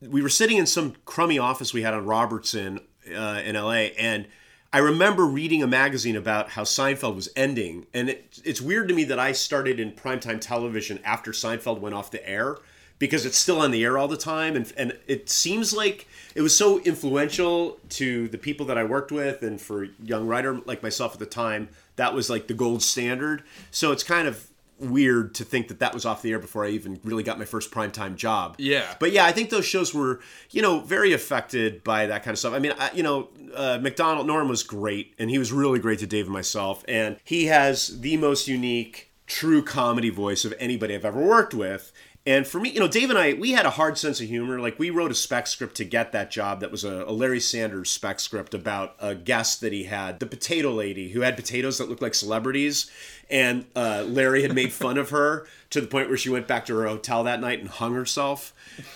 we 0.00 0.22
were 0.22 0.28
sitting 0.28 0.58
in 0.58 0.66
some 0.66 0.94
crummy 1.04 1.38
office 1.38 1.72
we 1.72 1.82
had 1.82 1.94
on 1.94 2.04
Robertson 2.04 2.80
uh, 3.14 3.40
in 3.44 3.54
LA, 3.54 3.90
and 3.98 4.26
I 4.72 4.78
remember 4.78 5.24
reading 5.24 5.62
a 5.62 5.68
magazine 5.68 6.16
about 6.16 6.50
how 6.50 6.64
Seinfeld 6.64 7.14
was 7.14 7.28
ending, 7.36 7.86
and 7.94 8.10
it, 8.10 8.40
it's 8.44 8.60
weird 8.60 8.88
to 8.88 8.94
me 8.94 9.04
that 9.04 9.18
I 9.18 9.32
started 9.32 9.78
in 9.78 9.92
primetime 9.92 10.40
television 10.40 10.98
after 11.04 11.30
Seinfeld 11.30 11.78
went 11.78 11.94
off 11.94 12.10
the 12.10 12.28
air 12.28 12.58
because 12.98 13.26
it's 13.26 13.38
still 13.38 13.60
on 13.60 13.70
the 13.70 13.84
air 13.84 13.98
all 13.98 14.08
the 14.08 14.16
time, 14.16 14.56
and 14.56 14.72
and 14.76 14.98
it 15.06 15.28
seems 15.28 15.72
like 15.72 16.06
it 16.34 16.42
was 16.42 16.56
so 16.56 16.80
influential 16.80 17.78
to 17.90 18.28
the 18.28 18.38
people 18.38 18.66
that 18.66 18.78
I 18.78 18.84
worked 18.84 19.12
with, 19.12 19.42
and 19.42 19.60
for 19.60 19.88
young 20.02 20.26
writer 20.26 20.60
like 20.64 20.82
myself 20.82 21.14
at 21.14 21.18
the 21.18 21.26
time, 21.26 21.68
that 21.96 22.14
was 22.14 22.30
like 22.30 22.46
the 22.46 22.54
gold 22.54 22.82
standard. 22.82 23.42
So 23.70 23.92
it's 23.92 24.02
kind 24.04 24.28
of 24.28 24.48
weird 24.78 25.34
to 25.36 25.44
think 25.44 25.68
that 25.68 25.78
that 25.78 25.94
was 25.94 26.04
off 26.04 26.22
the 26.22 26.32
air 26.32 26.38
before 26.38 26.64
I 26.64 26.70
even 26.70 27.00
really 27.04 27.22
got 27.22 27.38
my 27.38 27.44
first 27.44 27.70
primetime 27.70 28.16
job. 28.16 28.56
Yeah. 28.58 28.94
But 28.98 29.12
yeah, 29.12 29.24
I 29.24 29.32
think 29.32 29.50
those 29.50 29.64
shows 29.64 29.94
were, 29.94 30.20
you 30.50 30.62
know, 30.62 30.80
very 30.80 31.12
affected 31.12 31.84
by 31.84 32.06
that 32.06 32.24
kind 32.24 32.32
of 32.32 32.38
stuff. 32.38 32.54
I 32.54 32.58
mean, 32.58 32.72
I, 32.78 32.90
you 32.92 33.02
know, 33.02 33.28
uh, 33.54 33.78
McDonald 33.80 34.26
Norm 34.26 34.48
was 34.48 34.62
great, 34.62 35.14
and 35.18 35.30
he 35.30 35.38
was 35.38 35.52
really 35.52 35.78
great 35.78 36.00
to 36.00 36.06
Dave 36.06 36.26
and 36.26 36.32
myself, 36.32 36.84
and 36.88 37.16
he 37.24 37.46
has 37.46 38.00
the 38.00 38.16
most 38.16 38.48
unique, 38.48 39.12
true 39.26 39.62
comedy 39.62 40.10
voice 40.10 40.44
of 40.44 40.54
anybody 40.58 40.94
I've 40.94 41.04
ever 41.04 41.20
worked 41.20 41.54
with. 41.54 41.92
And 42.26 42.46
for 42.46 42.58
me, 42.58 42.70
you 42.70 42.80
know, 42.80 42.88
Dave 42.88 43.10
and 43.10 43.18
I, 43.18 43.34
we 43.34 43.52
had 43.52 43.66
a 43.66 43.70
hard 43.70 43.98
sense 43.98 44.18
of 44.18 44.28
humor. 44.28 44.58
Like 44.58 44.78
we 44.78 44.88
wrote 44.88 45.10
a 45.10 45.14
spec 45.14 45.46
script 45.46 45.74
to 45.76 45.84
get 45.84 46.12
that 46.12 46.30
job. 46.30 46.60
That 46.60 46.70
was 46.70 46.82
a, 46.82 47.04
a 47.04 47.12
Larry 47.12 47.40
Sanders 47.40 47.90
spec 47.90 48.18
script 48.18 48.54
about 48.54 48.94
a 48.98 49.14
guest 49.14 49.60
that 49.60 49.74
he 49.74 49.84
had, 49.84 50.20
the 50.20 50.26
potato 50.26 50.70
lady 50.72 51.10
who 51.10 51.20
had 51.20 51.36
potatoes 51.36 51.76
that 51.78 51.90
looked 51.90 52.00
like 52.00 52.14
celebrities. 52.14 52.90
And 53.28 53.66
uh, 53.76 54.04
Larry 54.06 54.40
had 54.40 54.54
made 54.54 54.72
fun 54.72 54.96
of 54.96 55.10
her 55.10 55.46
to 55.70 55.82
the 55.82 55.86
point 55.86 56.08
where 56.08 56.16
she 56.16 56.30
went 56.30 56.46
back 56.46 56.64
to 56.66 56.76
her 56.76 56.86
hotel 56.86 57.24
that 57.24 57.40
night 57.40 57.60
and 57.60 57.68
hung 57.68 57.92
herself. 57.92 58.54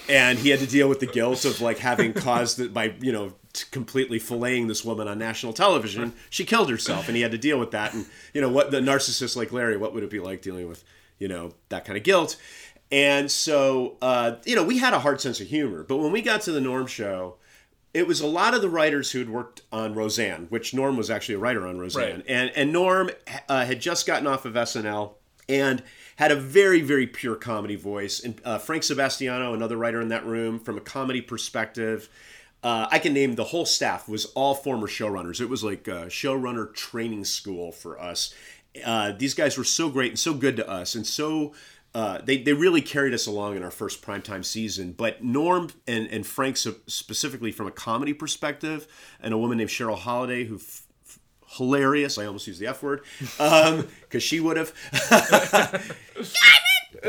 And 0.09 0.39
he 0.39 0.49
had 0.49 0.61
to 0.61 0.67
deal 0.67 0.89
with 0.89 1.01
the 1.01 1.07
guilt 1.07 1.45
of 1.45 1.61
like 1.61 1.79
having 1.79 2.15
caused 2.15 2.61
it 2.61 2.73
by, 2.73 2.95
you 3.01 3.13
know, 3.13 3.35
completely 3.71 4.19
filleting 4.21 4.69
this 4.69 4.85
woman 4.85 5.09
on 5.09 5.19
national 5.19 5.53
television. 5.53 6.13
She 6.31 6.45
killed 6.45 6.71
herself, 6.71 7.09
and 7.09 7.17
he 7.17 7.23
had 7.23 7.33
to 7.33 7.39
deal 7.39 7.59
with 7.59 7.71
that. 7.73 7.95
And 7.95 8.07
you 8.35 8.41
know 8.41 8.49
what, 8.49 8.71
the 8.71 8.81
narcissist 8.81 9.37
like 9.37 9.53
Larry, 9.53 9.77
what 9.77 9.95
would 9.95 10.03
it 10.05 10.11
be 10.11 10.21
like 10.21 10.43
dealing 10.43 10.69
with, 10.69 10.85
you 11.19 11.29
know, 11.29 11.55
that 11.69 11.85
kind 11.85 11.97
of 11.97 12.05
guilt? 12.05 12.37
And 12.91 13.31
so, 13.31 13.97
uh, 14.01 14.37
you 14.45 14.57
know, 14.57 14.65
we 14.65 14.79
had 14.79 14.95
a 14.95 15.01
hard 15.01 15.21
sense 15.21 15.41
of 15.41 15.47
humor. 15.49 15.83
But 15.83 15.99
when 15.99 16.11
we 16.13 16.23
got 16.23 16.41
to 16.43 16.53
the 16.53 16.61
Norm 16.61 16.87
show, 16.87 17.37
it 17.93 18.07
was 18.07 18.21
a 18.21 18.27
lot 18.27 18.55
of 18.55 18.63
the 18.63 18.69
writers 18.71 19.11
who 19.11 19.19
had 19.19 19.29
worked 19.31 19.63
on 19.73 19.95
Roseanne, 19.95 20.47
which 20.51 20.73
Norm 20.73 20.97
was 20.97 21.11
actually 21.11 21.35
a 21.35 21.39
writer 21.39 21.67
on 21.67 21.79
Roseanne, 21.79 22.17
Right. 22.17 22.25
and 22.29 22.51
and 22.55 22.73
Norm 22.73 23.11
uh, 23.49 23.65
had 23.65 23.81
just 23.81 24.07
gotten 24.07 24.27
off 24.27 24.45
of 24.45 24.55
SNL 24.55 25.15
and 25.49 25.83
had 26.17 26.31
a 26.31 26.37
very 26.37 26.81
very 26.83 27.07
pure 27.07 27.35
comedy 27.35 27.77
voice. 27.77 28.21
And 28.21 28.41
uh, 28.45 28.59
Frank 28.59 28.85
Sebastiano, 28.85 29.53
another 29.55 29.77
writer 29.77 30.01
in 30.01 30.09
that 30.09 30.25
room, 30.27 30.59
from 30.61 30.77
a 30.77 30.81
comedy 30.83 31.21
perspective. 31.23 32.09
Uh, 32.63 32.89
I 32.91 32.99
can 32.99 33.13
name 33.15 33.37
the 33.37 33.45
whole 33.45 33.67
staff 33.67 34.09
was 34.09 34.27
all 34.35 34.55
former 34.55 34.89
showrunners. 34.89 35.41
It 35.41 35.49
was 35.49 35.63
like 35.63 35.87
a 35.87 36.07
showrunner 36.07 36.75
training 36.75 37.25
school 37.25 37.71
for 37.73 38.01
us. 38.01 38.35
Uh, 38.85 39.13
these 39.17 39.35
guys 39.35 39.57
were 39.57 39.65
so 39.65 39.89
great 39.89 40.11
and 40.11 40.19
so 40.19 40.35
good 40.35 40.57
to 40.57 40.69
us, 40.69 40.95
and 40.95 41.07
so 41.07 41.55
uh, 41.95 42.19
they, 42.25 42.39
they 42.43 42.53
really 42.53 42.83
carried 42.83 43.15
us 43.15 43.27
along 43.27 43.57
in 43.57 43.63
our 43.63 43.71
first 43.71 44.03
primetime 44.03 44.45
season. 44.45 44.93
But 44.93 45.23
Norm 45.25 45.71
and, 45.87 46.07
and 46.09 46.27
Frank, 46.27 46.57
so- 46.57 46.77
specifically 46.87 47.53
from 47.53 47.67
a 47.67 47.71
comedy 47.71 48.13
perspective, 48.13 48.87
and 49.21 49.33
a 49.33 49.39
woman 49.39 49.59
named 49.59 49.71
Cheryl 49.71 49.97
Holliday, 49.99 50.45
who 50.45 50.57
f- 50.57 50.83
f- 51.07 51.19
hilarious. 51.57 52.19
I 52.19 52.27
almost 52.27 52.47
used 52.47 52.61
the 52.61 52.67
F 52.67 52.83
word 52.83 53.03
because 53.39 54.23
she 54.23 54.41
would 54.41 54.57
have. 54.57 54.73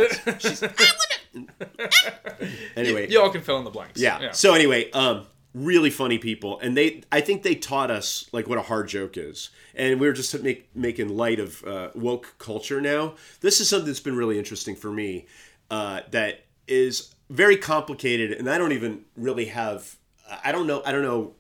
anyway, 2.76 3.10
Y'all 3.10 3.30
can 3.30 3.42
fill 3.42 3.58
in 3.58 3.64
the 3.64 3.70
blanks. 3.70 4.00
yeah. 4.00 4.32
So 4.32 4.54
anyway, 4.54 4.92
um, 4.92 5.26
really 5.54 5.90
funny 5.90 6.18
people, 6.18 6.60
and 6.60 6.78
they, 6.78 7.02
I 7.12 7.22
think 7.22 7.44
they 7.44 7.56
taught 7.56 7.90
us 7.90 8.30
like 8.32 8.48
what 8.48 8.58
a 8.58 8.64
hard 8.64 8.88
joke 8.88 9.18
is, 9.18 9.50
and 9.76 10.00
we 10.00 10.08
were 10.08 10.14
just 10.14 10.42
make, 10.44 10.74
making 10.76 11.10
light 11.10 11.40
of 11.40 11.64
uh, 11.64 11.90
woke 11.96 12.36
culture. 12.38 12.80
Now, 12.80 13.16
this 13.42 13.60
is 13.60 13.70
something 13.70 13.88
that's 13.88 14.00
been 14.00 14.16
really 14.16 14.38
interesting 14.38 14.76
for 14.76 14.92
me. 14.92 15.26
Uh, 15.72 16.02
that 16.12 16.46
is 16.68 17.14
very 17.30 17.58
complicated, 17.58 18.32
and 18.32 18.50
I 18.50 18.58
don't 18.58 18.72
even 18.72 19.06
really 19.16 19.46
have. 19.46 19.96
I 20.44 20.52
don't 20.52 20.68
know. 20.68 20.84
I 20.86 20.92
don't 20.92 21.04
know 21.04 21.34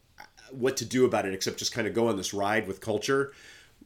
what 0.51 0.77
to 0.77 0.85
do 0.85 1.05
about 1.05 1.25
it 1.25 1.33
except 1.33 1.57
just 1.57 1.73
kind 1.73 1.87
of 1.87 1.93
go 1.93 2.07
on 2.07 2.17
this 2.17 2.33
ride 2.33 2.67
with 2.67 2.81
culture. 2.81 3.33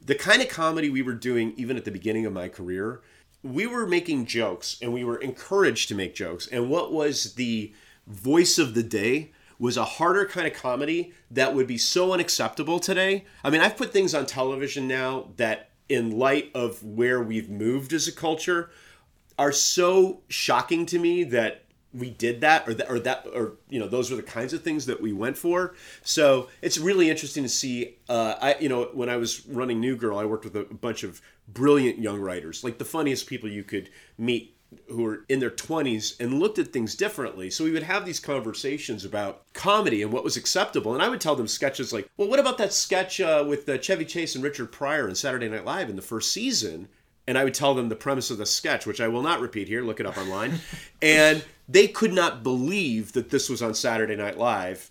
The 0.04 0.14
kind 0.14 0.42
of 0.42 0.48
comedy 0.48 0.90
we 0.90 1.02
were 1.02 1.14
doing, 1.14 1.54
even 1.56 1.76
at 1.76 1.84
the 1.84 1.90
beginning 1.90 2.26
of 2.26 2.32
my 2.32 2.48
career, 2.48 3.02
we 3.42 3.66
were 3.66 3.86
making 3.86 4.26
jokes 4.26 4.78
and 4.80 4.92
we 4.92 5.04
were 5.04 5.18
encouraged 5.18 5.88
to 5.88 5.94
make 5.94 6.14
jokes. 6.14 6.46
And 6.46 6.70
what 6.70 6.92
was 6.92 7.34
the 7.34 7.74
voice 8.06 8.58
of 8.58 8.74
the 8.74 8.82
day 8.82 9.32
was 9.58 9.76
a 9.76 9.84
harder 9.84 10.26
kind 10.26 10.46
of 10.46 10.52
comedy 10.52 11.12
that 11.30 11.54
would 11.54 11.66
be 11.66 11.78
so 11.78 12.12
unacceptable 12.12 12.80
today. 12.80 13.24
I 13.42 13.50
mean, 13.50 13.60
I've 13.60 13.76
put 13.76 13.92
things 13.92 14.14
on 14.14 14.26
television 14.26 14.88
now 14.88 15.28
that, 15.36 15.70
in 15.88 16.18
light 16.18 16.50
of 16.54 16.82
where 16.82 17.22
we've 17.22 17.50
moved 17.50 17.92
as 17.92 18.08
a 18.08 18.12
culture, 18.12 18.70
are 19.38 19.52
so 19.52 20.20
shocking 20.28 20.86
to 20.86 20.98
me 20.98 21.24
that 21.24 21.64
we 21.94 22.10
did 22.10 22.40
that 22.40 22.68
or 22.68 22.74
that 22.74 22.90
or 22.90 22.98
that 22.98 23.26
or 23.32 23.52
you 23.68 23.78
know 23.78 23.86
those 23.86 24.10
were 24.10 24.16
the 24.16 24.22
kinds 24.22 24.52
of 24.52 24.62
things 24.62 24.86
that 24.86 25.00
we 25.00 25.12
went 25.12 25.38
for 25.38 25.74
so 26.02 26.48
it's 26.60 26.76
really 26.76 27.08
interesting 27.08 27.44
to 27.44 27.48
see 27.48 27.96
uh, 28.08 28.34
i 28.40 28.56
you 28.58 28.68
know 28.68 28.90
when 28.92 29.08
i 29.08 29.16
was 29.16 29.46
running 29.46 29.80
new 29.80 29.96
girl 29.96 30.18
i 30.18 30.24
worked 30.24 30.44
with 30.44 30.56
a 30.56 30.64
bunch 30.74 31.04
of 31.04 31.22
brilliant 31.46 31.98
young 31.98 32.18
writers 32.20 32.64
like 32.64 32.78
the 32.78 32.84
funniest 32.84 33.26
people 33.28 33.48
you 33.48 33.62
could 33.62 33.88
meet 34.18 34.53
who 34.88 35.02
were 35.02 35.24
in 35.28 35.40
their 35.40 35.50
20s 35.50 36.18
and 36.20 36.38
looked 36.38 36.58
at 36.58 36.72
things 36.72 36.94
differently. 36.94 37.50
So 37.50 37.64
we 37.64 37.70
would 37.70 37.82
have 37.82 38.04
these 38.04 38.20
conversations 38.20 39.04
about 39.04 39.42
comedy 39.52 40.02
and 40.02 40.12
what 40.12 40.24
was 40.24 40.36
acceptable. 40.36 40.94
And 40.94 41.02
I 41.02 41.08
would 41.08 41.20
tell 41.20 41.36
them 41.36 41.48
sketches 41.48 41.92
like, 41.92 42.08
well, 42.16 42.28
what 42.28 42.40
about 42.40 42.58
that 42.58 42.72
sketch 42.72 43.20
uh, 43.20 43.44
with 43.46 43.68
uh, 43.68 43.78
Chevy 43.78 44.04
Chase 44.04 44.34
and 44.34 44.44
Richard 44.44 44.72
Pryor 44.72 45.08
in 45.08 45.14
Saturday 45.14 45.48
Night 45.48 45.64
Live 45.64 45.90
in 45.90 45.96
the 45.96 46.02
first 46.02 46.32
season? 46.32 46.88
And 47.26 47.38
I 47.38 47.44
would 47.44 47.54
tell 47.54 47.74
them 47.74 47.88
the 47.88 47.96
premise 47.96 48.30
of 48.30 48.38
the 48.38 48.46
sketch, 48.46 48.86
which 48.86 49.00
I 49.00 49.08
will 49.08 49.22
not 49.22 49.40
repeat 49.40 49.68
here, 49.68 49.82
look 49.82 50.00
it 50.00 50.06
up 50.06 50.18
online. 50.18 50.60
and 51.02 51.44
they 51.68 51.88
could 51.88 52.12
not 52.12 52.42
believe 52.42 53.12
that 53.12 53.30
this 53.30 53.48
was 53.48 53.62
on 53.62 53.74
Saturday 53.74 54.16
Night 54.16 54.38
Live 54.38 54.90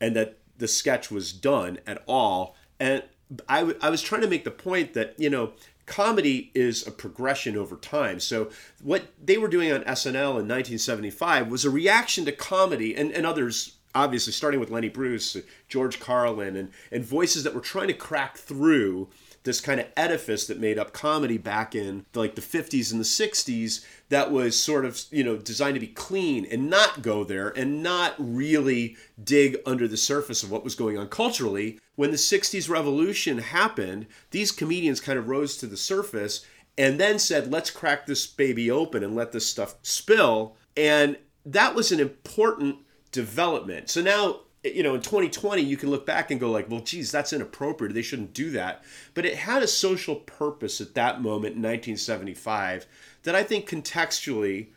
and 0.00 0.16
that 0.16 0.38
the 0.56 0.68
sketch 0.68 1.10
was 1.10 1.32
done 1.32 1.78
at 1.86 2.02
all. 2.06 2.56
And 2.80 3.02
I, 3.48 3.60
w- 3.60 3.78
I 3.82 3.90
was 3.90 4.02
trying 4.02 4.22
to 4.22 4.28
make 4.28 4.44
the 4.44 4.50
point 4.50 4.94
that, 4.94 5.14
you 5.18 5.30
know, 5.30 5.52
comedy 5.86 6.50
is 6.54 6.86
a 6.86 6.90
progression 6.90 7.56
over 7.56 7.76
time. 7.76 8.20
So 8.20 8.50
what 8.82 9.04
they 9.22 9.38
were 9.38 9.48
doing 9.48 9.72
on 9.72 9.82
SNL 9.82 10.40
in 10.40 10.48
1975 10.48 11.48
was 11.48 11.64
a 11.64 11.70
reaction 11.70 12.24
to 12.24 12.32
comedy 12.32 12.94
and, 12.94 13.12
and 13.12 13.26
others 13.26 13.76
obviously 13.94 14.32
starting 14.32 14.58
with 14.58 14.70
Lenny 14.70 14.88
Bruce, 14.88 15.36
George 15.68 16.00
Carlin 16.00 16.56
and 16.56 16.70
and 16.90 17.04
voices 17.04 17.44
that 17.44 17.54
were 17.54 17.60
trying 17.60 17.88
to 17.88 17.94
crack 17.94 18.36
through 18.36 19.08
this 19.44 19.60
kind 19.60 19.78
of 19.78 19.86
edifice 19.96 20.46
that 20.46 20.58
made 20.58 20.78
up 20.78 20.92
comedy 20.92 21.38
back 21.38 21.74
in 21.74 22.06
like 22.14 22.34
the 22.34 22.40
50s 22.40 22.90
and 22.90 23.00
the 23.00 23.04
60s 23.04 23.84
that 24.08 24.30
was 24.30 24.58
sort 24.58 24.84
of 24.84 25.02
you 25.10 25.24
know 25.24 25.36
designed 25.36 25.74
to 25.74 25.80
be 25.80 25.86
clean 25.86 26.46
and 26.50 26.68
not 26.68 27.02
go 27.02 27.24
there 27.24 27.48
and 27.50 27.82
not 27.82 28.14
really 28.18 28.96
dig 29.22 29.56
under 29.66 29.88
the 29.88 29.96
surface 29.96 30.42
of 30.42 30.50
what 30.50 30.64
was 30.64 30.74
going 30.74 30.98
on 30.98 31.08
culturally 31.08 31.78
when 31.96 32.10
the 32.10 32.16
60s 32.16 32.68
revolution 32.68 33.38
happened 33.38 34.06
these 34.30 34.52
comedians 34.52 35.00
kind 35.00 35.18
of 35.18 35.28
rose 35.28 35.56
to 35.56 35.66
the 35.66 35.76
surface 35.76 36.44
and 36.76 36.98
then 36.98 37.18
said 37.18 37.50
let's 37.50 37.70
crack 37.70 38.06
this 38.06 38.26
baby 38.26 38.70
open 38.70 39.02
and 39.02 39.14
let 39.14 39.32
this 39.32 39.46
stuff 39.46 39.76
spill 39.82 40.56
and 40.76 41.16
that 41.46 41.74
was 41.74 41.92
an 41.92 42.00
important 42.00 42.76
development 43.10 43.88
so 43.90 44.00
now 44.00 44.40
you 44.64 44.82
know, 44.82 44.94
in 44.94 45.02
2020, 45.02 45.60
you 45.60 45.76
can 45.76 45.90
look 45.90 46.06
back 46.06 46.30
and 46.30 46.40
go 46.40 46.50
like, 46.50 46.70
well, 46.70 46.80
geez, 46.80 47.12
that's 47.12 47.34
inappropriate. 47.34 47.92
They 47.92 48.02
shouldn't 48.02 48.32
do 48.32 48.50
that. 48.52 48.82
But 49.12 49.26
it 49.26 49.36
had 49.36 49.62
a 49.62 49.68
social 49.68 50.16
purpose 50.16 50.80
at 50.80 50.94
that 50.94 51.20
moment 51.20 51.56
in 51.56 51.62
1975 51.62 52.86
that 53.24 53.34
I 53.34 53.42
think 53.42 53.68
contextually, 53.68 54.68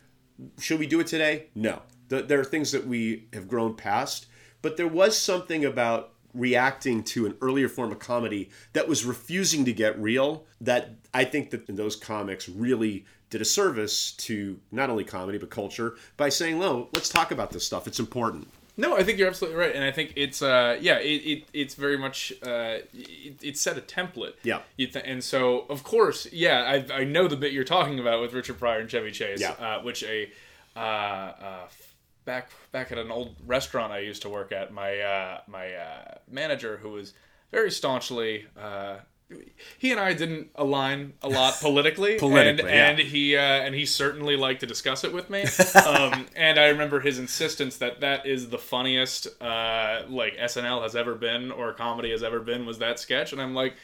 should 0.58 0.78
we 0.78 0.86
do 0.86 1.00
it 1.00 1.06
today? 1.06 1.46
No. 1.54 1.82
There 2.08 2.40
are 2.40 2.44
things 2.44 2.72
that 2.72 2.86
we 2.86 3.28
have 3.32 3.48
grown 3.48 3.74
past, 3.74 4.26
but 4.62 4.76
there 4.76 4.88
was 4.88 5.16
something 5.16 5.64
about 5.64 6.14
reacting 6.34 7.02
to 7.02 7.26
an 7.26 7.34
earlier 7.40 7.68
form 7.68 7.90
of 7.90 7.98
comedy 7.98 8.50
that 8.72 8.86
was 8.86 9.04
refusing 9.04 9.64
to 9.64 9.72
get 9.72 9.98
real 9.98 10.44
that 10.60 10.90
I 11.14 11.24
think 11.24 11.50
that 11.50 11.66
those 11.66 11.96
comics 11.96 12.48
really 12.48 13.04
did 13.30 13.40
a 13.40 13.46
service 13.46 14.12
to 14.12 14.58
not 14.70 14.90
only 14.90 15.04
comedy 15.04 15.38
but 15.38 15.50
culture 15.50 15.96
by 16.16 16.28
saying, 16.28 16.58
"No, 16.58 16.88
let's 16.92 17.08
talk 17.08 17.30
about 17.30 17.50
this 17.50 17.64
stuff. 17.64 17.86
It's 17.86 17.98
important." 17.98 18.48
No, 18.80 18.96
I 18.96 19.02
think 19.02 19.18
you're 19.18 19.26
absolutely 19.26 19.58
right, 19.58 19.74
and 19.74 19.84
I 19.84 19.90
think 19.90 20.12
it's 20.14 20.40
uh 20.40 20.78
yeah 20.80 20.98
it, 21.00 21.20
it 21.32 21.44
it's 21.52 21.74
very 21.74 21.98
much 21.98 22.32
uh 22.44 22.78
it, 22.94 23.36
it 23.42 23.58
set 23.58 23.76
a 23.76 23.80
template. 23.80 24.34
Yeah. 24.44 24.60
Th- 24.78 24.94
and 25.04 25.22
so 25.22 25.66
of 25.68 25.82
course 25.82 26.28
yeah 26.32 26.62
I 26.62 27.00
I 27.00 27.04
know 27.04 27.26
the 27.26 27.36
bit 27.36 27.52
you're 27.52 27.64
talking 27.64 27.98
about 27.98 28.20
with 28.20 28.32
Richard 28.32 28.58
Pryor 28.58 28.78
and 28.78 28.88
Chevy 28.88 29.10
Chase. 29.10 29.40
Yeah. 29.40 29.50
Uh, 29.52 29.82
which 29.82 30.04
a 30.04 30.30
uh, 30.76 30.78
uh 30.78 31.68
back 32.24 32.50
back 32.70 32.92
at 32.92 32.98
an 32.98 33.10
old 33.10 33.34
restaurant 33.46 33.92
I 33.92 33.98
used 33.98 34.22
to 34.22 34.28
work 34.28 34.52
at 34.52 34.72
my 34.72 35.00
uh 35.00 35.40
my 35.48 35.74
uh 35.74 36.14
manager 36.30 36.76
who 36.76 36.90
was 36.90 37.14
very 37.50 37.72
staunchly 37.72 38.46
uh 38.56 38.98
he 39.78 39.90
and 39.92 40.00
I 40.00 40.14
didn't 40.14 40.50
align 40.54 41.12
a 41.22 41.28
lot 41.28 41.54
politically, 41.60 42.14
politically, 42.18 42.70
and, 42.70 42.70
yeah. 42.70 42.90
and 42.90 42.98
he 42.98 43.36
uh, 43.36 43.40
and 43.40 43.74
he 43.74 43.84
certainly 43.84 44.36
liked 44.36 44.60
to 44.60 44.66
discuss 44.66 45.04
it 45.04 45.12
with 45.12 45.28
me. 45.28 45.42
um, 45.86 46.26
and 46.34 46.58
I 46.58 46.68
remember 46.68 47.00
his 47.00 47.18
insistence 47.18 47.76
that 47.78 48.00
that 48.00 48.26
is 48.26 48.48
the 48.48 48.58
funniest 48.58 49.28
uh, 49.42 50.02
like 50.08 50.36
SNL 50.36 50.82
has 50.82 50.96
ever 50.96 51.14
been 51.14 51.50
or 51.50 51.72
comedy 51.72 52.10
has 52.10 52.22
ever 52.22 52.40
been 52.40 52.66
was 52.66 52.78
that 52.78 52.98
sketch, 52.98 53.32
and 53.32 53.40
I'm 53.40 53.54
like. 53.54 53.74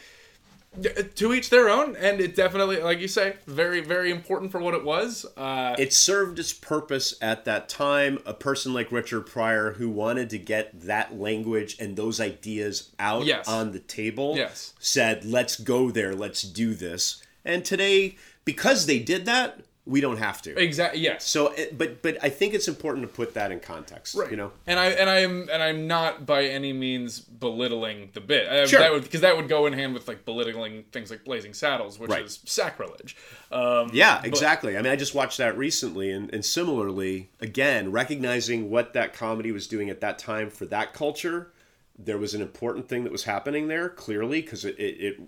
To 1.17 1.33
each 1.33 1.51
their 1.51 1.69
own, 1.69 1.95
and 1.97 2.21
it 2.21 2.35
definitely, 2.35 2.79
like 2.83 2.99
you 2.99 3.07
say, 3.07 3.37
very, 3.47 3.81
very 3.81 4.11
important 4.11 4.51
for 4.51 4.59
what 4.61 4.75
it 4.75 4.85
was. 4.85 5.25
Uh, 5.37 5.77
it 5.79 5.93
served 5.93 6.39
its 6.41 6.53
purpose 6.53 7.15
at 7.23 7.45
that 7.45 7.69
time. 7.69 8.19
A 8.27 8.35
person 8.35 8.75
like 8.75 8.91
Richard 8.91 9.23
Pryor, 9.23 9.73
who 9.75 9.89
wanted 9.89 10.31
to 10.31 10.39
get 10.39 10.81
that 10.83 11.19
language 11.19 11.77
and 11.79 11.97
those 11.97 12.21
ideas 12.21 12.91
out 12.99 13.25
Yes. 13.25 13.47
on 13.47 13.71
the 13.73 13.79
table, 13.79 14.35
Yes. 14.37 14.73
said, 14.81 15.25
"Let's 15.25 15.57
go 15.57 15.91
there. 15.93 16.15
Let's 16.15 16.43
do 16.43 16.75
this." 16.75 17.23
And 17.45 17.65
today, 17.65 18.17
because 18.45 18.87
they 18.87 18.99
did 18.99 19.27
that, 19.27 19.61
we 19.87 20.01
don't 20.01 20.17
have 20.17 20.41
to. 20.41 20.59
exactly. 20.59 21.01
Yes. 21.03 21.25
So, 21.27 21.55
but 21.77 22.01
but 22.01 22.17
I 22.23 22.31
think 22.31 22.55
it's 22.55 22.69
important 22.69 23.07
to 23.07 23.13
put 23.15 23.35
that 23.35 23.53
in 23.53 23.61
context. 23.61 24.15
right 24.15 24.31
You 24.31 24.37
know, 24.39 24.53
and 24.67 24.79
I 24.81 24.87
and 24.87 25.11
I'm 25.11 25.49
and 25.51 25.63
I'm 25.63 25.87
not 25.87 26.25
by 26.25 26.45
any 26.47 26.73
means 26.73 27.21
belittling 27.21 28.09
the 28.15 28.23
bit. 28.23 28.69
Sure. 28.69 28.81
that 28.81 28.93
would 28.93 29.03
because 29.03 29.21
that 29.21 29.37
would 29.37 29.47
go 29.49 29.67
in 29.67 29.75
hand 29.75 29.93
with 29.93 30.09
like 30.09 30.25
belittling 30.25 30.85
things 30.91 31.11
like 31.11 31.23
Blazing 31.25 31.53
Saddles, 31.53 31.99
which 31.99 32.11
Right. 32.11 32.25
is 32.25 32.41
sacrilege. 32.47 33.15
Um, 33.53 33.91
Yeah, 33.93 34.23
exactly. 34.25 34.79
I 34.79 34.83
mean, 34.83 34.91
I 34.91 34.97
just 34.97 35.15
watched 35.15 35.37
that 35.39 35.57
recently, 35.59 36.11
and, 36.11 36.33
and 36.33 36.43
similarly, 36.45 37.31
again, 37.41 37.93
recognizing 37.93 38.71
what 38.71 38.95
that 38.95 39.13
comedy 39.13 39.53
was 39.53 39.67
doing 39.69 39.91
at 39.91 40.01
that 40.01 40.19
time 40.19 40.49
for 40.49 40.65
that 40.67 40.95
culture, 40.95 41.53
there 41.99 42.17
was 42.19 42.33
an 42.33 42.41
important 42.41 42.89
thing 42.89 43.05
that 43.05 43.13
was 43.13 43.25
happening 43.25 43.69
there, 43.69 43.89
clearly, 43.91 44.41
because 44.41 44.65
it, 44.65 44.79
it, 44.79 45.01
it 45.01 45.21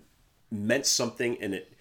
meant 0.51 0.85
something 0.87 1.37
and 1.41 1.53
it, 1.53 1.73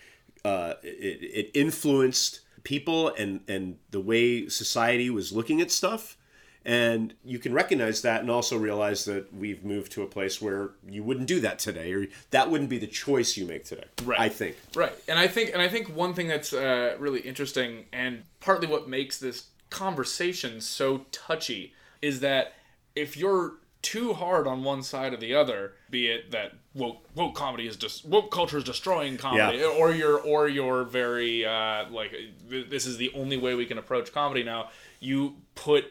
uh, 0.45 0.75
it, 0.83 1.23
it 1.23 1.51
influenced 1.55 2.41
people 2.67 3.15
and, 3.15 3.41
and 3.47 3.79
the 3.93 4.01
way 4.01 4.49
society 4.49 5.09
was 5.09 5.33
looking 5.33 5.61
at 5.61 5.71
stuff. 5.71 6.17
And 6.65 7.15
you 7.25 7.39
can 7.39 7.55
recognize 7.55 8.03
that 8.03 8.23
and 8.23 8.29
also 8.29 8.59
realize 8.59 9.05
that 9.05 9.33
we've 9.33 9.65
moved 9.65 9.93
to 9.93 10.03
a 10.03 10.07
place 10.07 10.43
where 10.43 10.71
you 10.91 11.05
wouldn't 11.05 11.29
do 11.29 11.39
that 11.39 11.61
today, 11.61 11.93
or 11.93 12.09
that 12.33 12.51
wouldn't 12.51 12.69
be 12.69 12.79
the 12.79 12.89
choice 12.89 13.37
you 13.37 13.47
make 13.47 13.65
today. 13.65 13.85
Right. 14.05 14.19
I 14.19 14.29
think. 14.29 14.57
Right, 14.75 14.93
and 15.07 15.17
I 15.17 15.29
think 15.29 15.51
and 15.53 15.63
I 15.63 15.69
think 15.69 15.95
one 15.95 16.13
thing 16.13 16.27
that's 16.27 16.53
uh, 16.53 16.97
really 16.99 17.21
interesting 17.21 17.85
and 17.93 18.25
partly 18.41 18.67
what 18.67 18.89
makes 18.89 19.17
this 19.19 19.47
conversation 19.71 20.61
so 20.61 21.07
touchy 21.13 21.73
is 22.03 22.19
that 22.19 22.55
if 22.97 23.17
you're 23.17 23.59
too 23.87 24.13
hard 24.15 24.47
on 24.47 24.65
one 24.65 24.83
side 24.83 25.13
or 25.15 25.17
the 25.17 25.35
other, 25.35 25.73
be 25.91 26.09
it 26.09 26.31
that 26.33 26.53
woke 26.75 26.99
woke 27.15 27.35
comedy 27.35 27.67
is 27.69 27.77
just 27.77 28.05
woke 28.05 28.31
culture 28.33 28.59
is 28.59 28.65
destroying 28.65 29.17
comedy, 29.17 29.59
Yeah. 29.59 29.67
or 29.81 29.93
you're 29.93 30.19
or 30.19 30.49
you're 30.49 30.85
very 30.85 31.45
uh, 31.45 31.89
like 31.91 32.13
this 32.49 32.85
is 32.87 32.97
the 32.97 33.11
only 33.15 33.37
way 33.37 33.55
we 33.55 33.67
can 33.67 33.79
approach 33.79 34.13
comedy 34.13 34.43
now. 34.43 34.71
You 35.01 35.37
put 35.55 35.85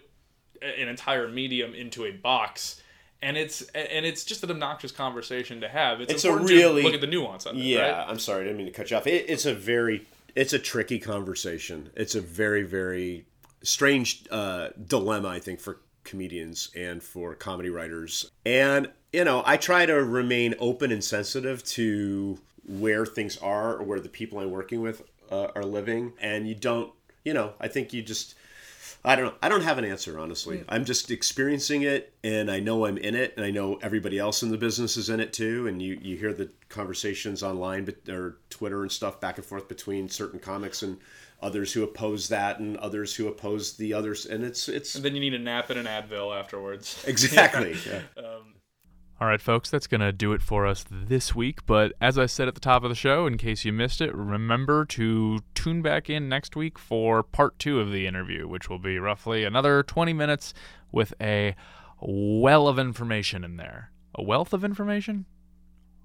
an 0.62 0.88
entire 0.90 1.28
medium 1.28 1.74
into 1.74 2.06
a 2.06 2.12
box. 2.12 2.82
And 3.22 3.38
it's 3.38 3.62
and 3.74 4.06
it's 4.06 4.24
just 4.24 4.44
an 4.44 4.52
obnoxious 4.52 4.92
conversation 4.92 5.62
to 5.62 5.70
have. 5.70 6.00
It's, 6.02 6.14
It's 6.14 6.26
a 6.26 6.36
really- 6.36 6.84
look 6.84 6.94
at 6.94 7.02
the 7.02 7.08
nuance 7.08 7.46
of 7.48 7.56
it. 7.56 7.60
Yeah, 7.64 7.80
right? 8.00 8.10
I'm 8.10 8.20
sorry, 8.20 8.42
I 8.42 8.44
didn't 8.44 8.58
mean 8.58 8.68
to 8.68 8.72
cut 8.74 8.92
you 8.92 8.98
off. 8.98 9.08
It, 9.08 9.26
it's 9.30 9.46
a 9.46 9.54
very, 9.56 10.06
it's 10.36 10.54
a 10.54 10.60
tricky 10.60 11.00
conversation. 11.00 11.90
It's 11.96 12.14
a 12.14 12.22
very, 12.22 12.64
very 12.64 13.26
strange 13.64 14.26
uh, 14.30 14.70
dilemma, 14.94 15.30
I 15.30 15.40
think, 15.40 15.60
for 15.60 15.80
comedians 16.06 16.70
and 16.76 17.04
for 17.04 17.36
comedy 17.36 17.70
writers. 17.70 18.32
And 18.46 18.90
you 19.12 19.24
know, 19.24 19.44
I 19.46 19.58
try 19.58 19.86
to 19.86 19.94
remain 19.94 20.56
open 20.60 20.92
and 20.92 21.04
sensitive 21.04 21.64
to 21.64 22.38
where 22.68 23.06
things 23.06 23.38
are 23.38 23.78
or 23.78 23.84
where 23.84 24.00
the 24.00 24.10
people 24.10 24.40
I'm 24.40 24.52
working 24.52 24.82
with 24.82 25.04
uh, 25.32 25.48
are 25.56 25.64
living. 25.64 26.14
And 26.20 26.48
you 26.48 26.56
don't, 26.56 26.92
you 27.24 27.34
know, 27.34 27.54
I 27.60 27.68
think 27.68 27.94
you 27.94 28.02
just. 28.02 28.36
I 29.04 29.16
don't 29.16 29.26
know. 29.26 29.34
I 29.44 29.50
don't 29.50 29.62
have 29.62 29.78
an 29.78 29.86
answer, 29.86 30.20
honestly. 30.20 30.64
I'm 30.68 30.84
just 30.84 31.12
experiencing 31.12 31.84
it, 31.84 32.12
and 32.24 32.50
I 32.50 32.60
know 32.60 32.88
I'm 32.88 32.98
in 32.98 33.14
it, 33.14 33.36
and 33.38 33.46
I 33.46 33.52
know 33.52 33.76
everybody 33.84 34.18
else 34.18 34.42
in 34.42 34.50
the 34.50 34.58
business 34.58 34.98
is 34.98 35.12
in 35.12 35.20
it 35.20 35.32
too. 35.32 35.68
And 35.68 35.80
you, 35.80 36.00
you 36.02 36.18
hear 36.18 36.34
the 36.34 36.50
conversations 36.70 37.44
online, 37.44 37.86
but 37.86 37.98
or 38.10 38.40
Twitter 38.50 38.82
and 38.82 38.92
stuff 38.92 39.22
back 39.22 39.38
and 39.38 39.46
forth 39.46 39.68
between 39.68 40.10
certain 40.10 40.40
comics 40.40 40.82
and 40.82 40.98
others 41.42 41.74
who 41.74 41.84
oppose 41.84 42.30
that, 42.30 42.60
and 42.60 42.78
others 42.78 43.16
who 43.16 43.28
oppose 43.28 43.78
the 43.78 43.94
others, 43.94 44.26
and 44.26 44.44
it's 44.44 44.68
it's 44.68 44.96
And 44.96 45.04
then 45.04 45.16
you 45.16 45.22
need 45.22 45.34
a 45.34 45.40
nap 45.40 45.70
and 45.70 45.80
an 45.80 45.86
Advil 45.86 46.38
afterwards. 46.38 47.04
exactly. 47.08 47.76
yeah. 47.86 48.02
Um, 48.18 48.56
All 49.20 49.28
right, 49.28 49.42
folks, 49.42 49.70
that's 49.70 49.88
going 49.88 50.02
to 50.02 50.12
do 50.12 50.34
it 50.34 50.42
for 50.42 50.66
us 50.66 50.86
this 50.90 51.36
week. 51.36 51.66
But 51.66 51.94
as 52.02 52.18
I 52.18 52.26
said 52.26 52.48
at 52.48 52.56
the 52.56 52.62
top 52.62 52.84
of 52.84 52.90
the 52.90 52.96
show, 52.96 53.28
in 53.28 53.38
case 53.38 53.66
you 53.66 53.74
missed 53.74 54.02
it, 54.02 54.14
remember 54.14 54.86
to 54.86 55.40
tune 55.54 55.82
back 55.82 56.10
in 56.10 56.28
next 56.28 56.56
week 56.56 56.78
for 56.78 57.24
part 57.24 57.58
two 57.60 57.80
of 57.80 57.92
the 57.92 58.08
interview, 58.08 58.48
which 58.48 58.70
will 58.70 58.80
be 58.80 59.00
roughly 59.00 59.44
another 59.44 59.84
20 59.84 60.14
minutes 60.14 60.54
with 60.92 61.14
a 61.22 61.56
well 62.02 62.68
of 62.68 62.78
information 62.80 63.44
in 63.44 63.58
there. 63.58 63.92
A 64.16 64.24
wealth 64.24 64.54
of 64.54 64.64
information? 64.64 65.26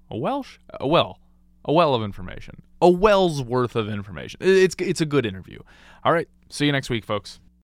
A 0.09 0.17
Welsh? 0.17 0.57
A 0.79 0.87
well. 0.87 1.19
A 1.65 1.73
well 1.73 1.93
of 1.93 2.03
information. 2.03 2.63
A 2.81 2.89
well's 2.89 3.41
worth 3.43 3.75
of 3.75 3.87
information. 3.87 4.39
It's, 4.41 4.75
it's 4.79 5.01
a 5.01 5.05
good 5.05 5.25
interview. 5.25 5.59
All 6.03 6.13
right, 6.13 6.27
see 6.49 6.65
you 6.65 6.71
next 6.71 6.89
week, 6.89 7.05
folks. 7.05 7.39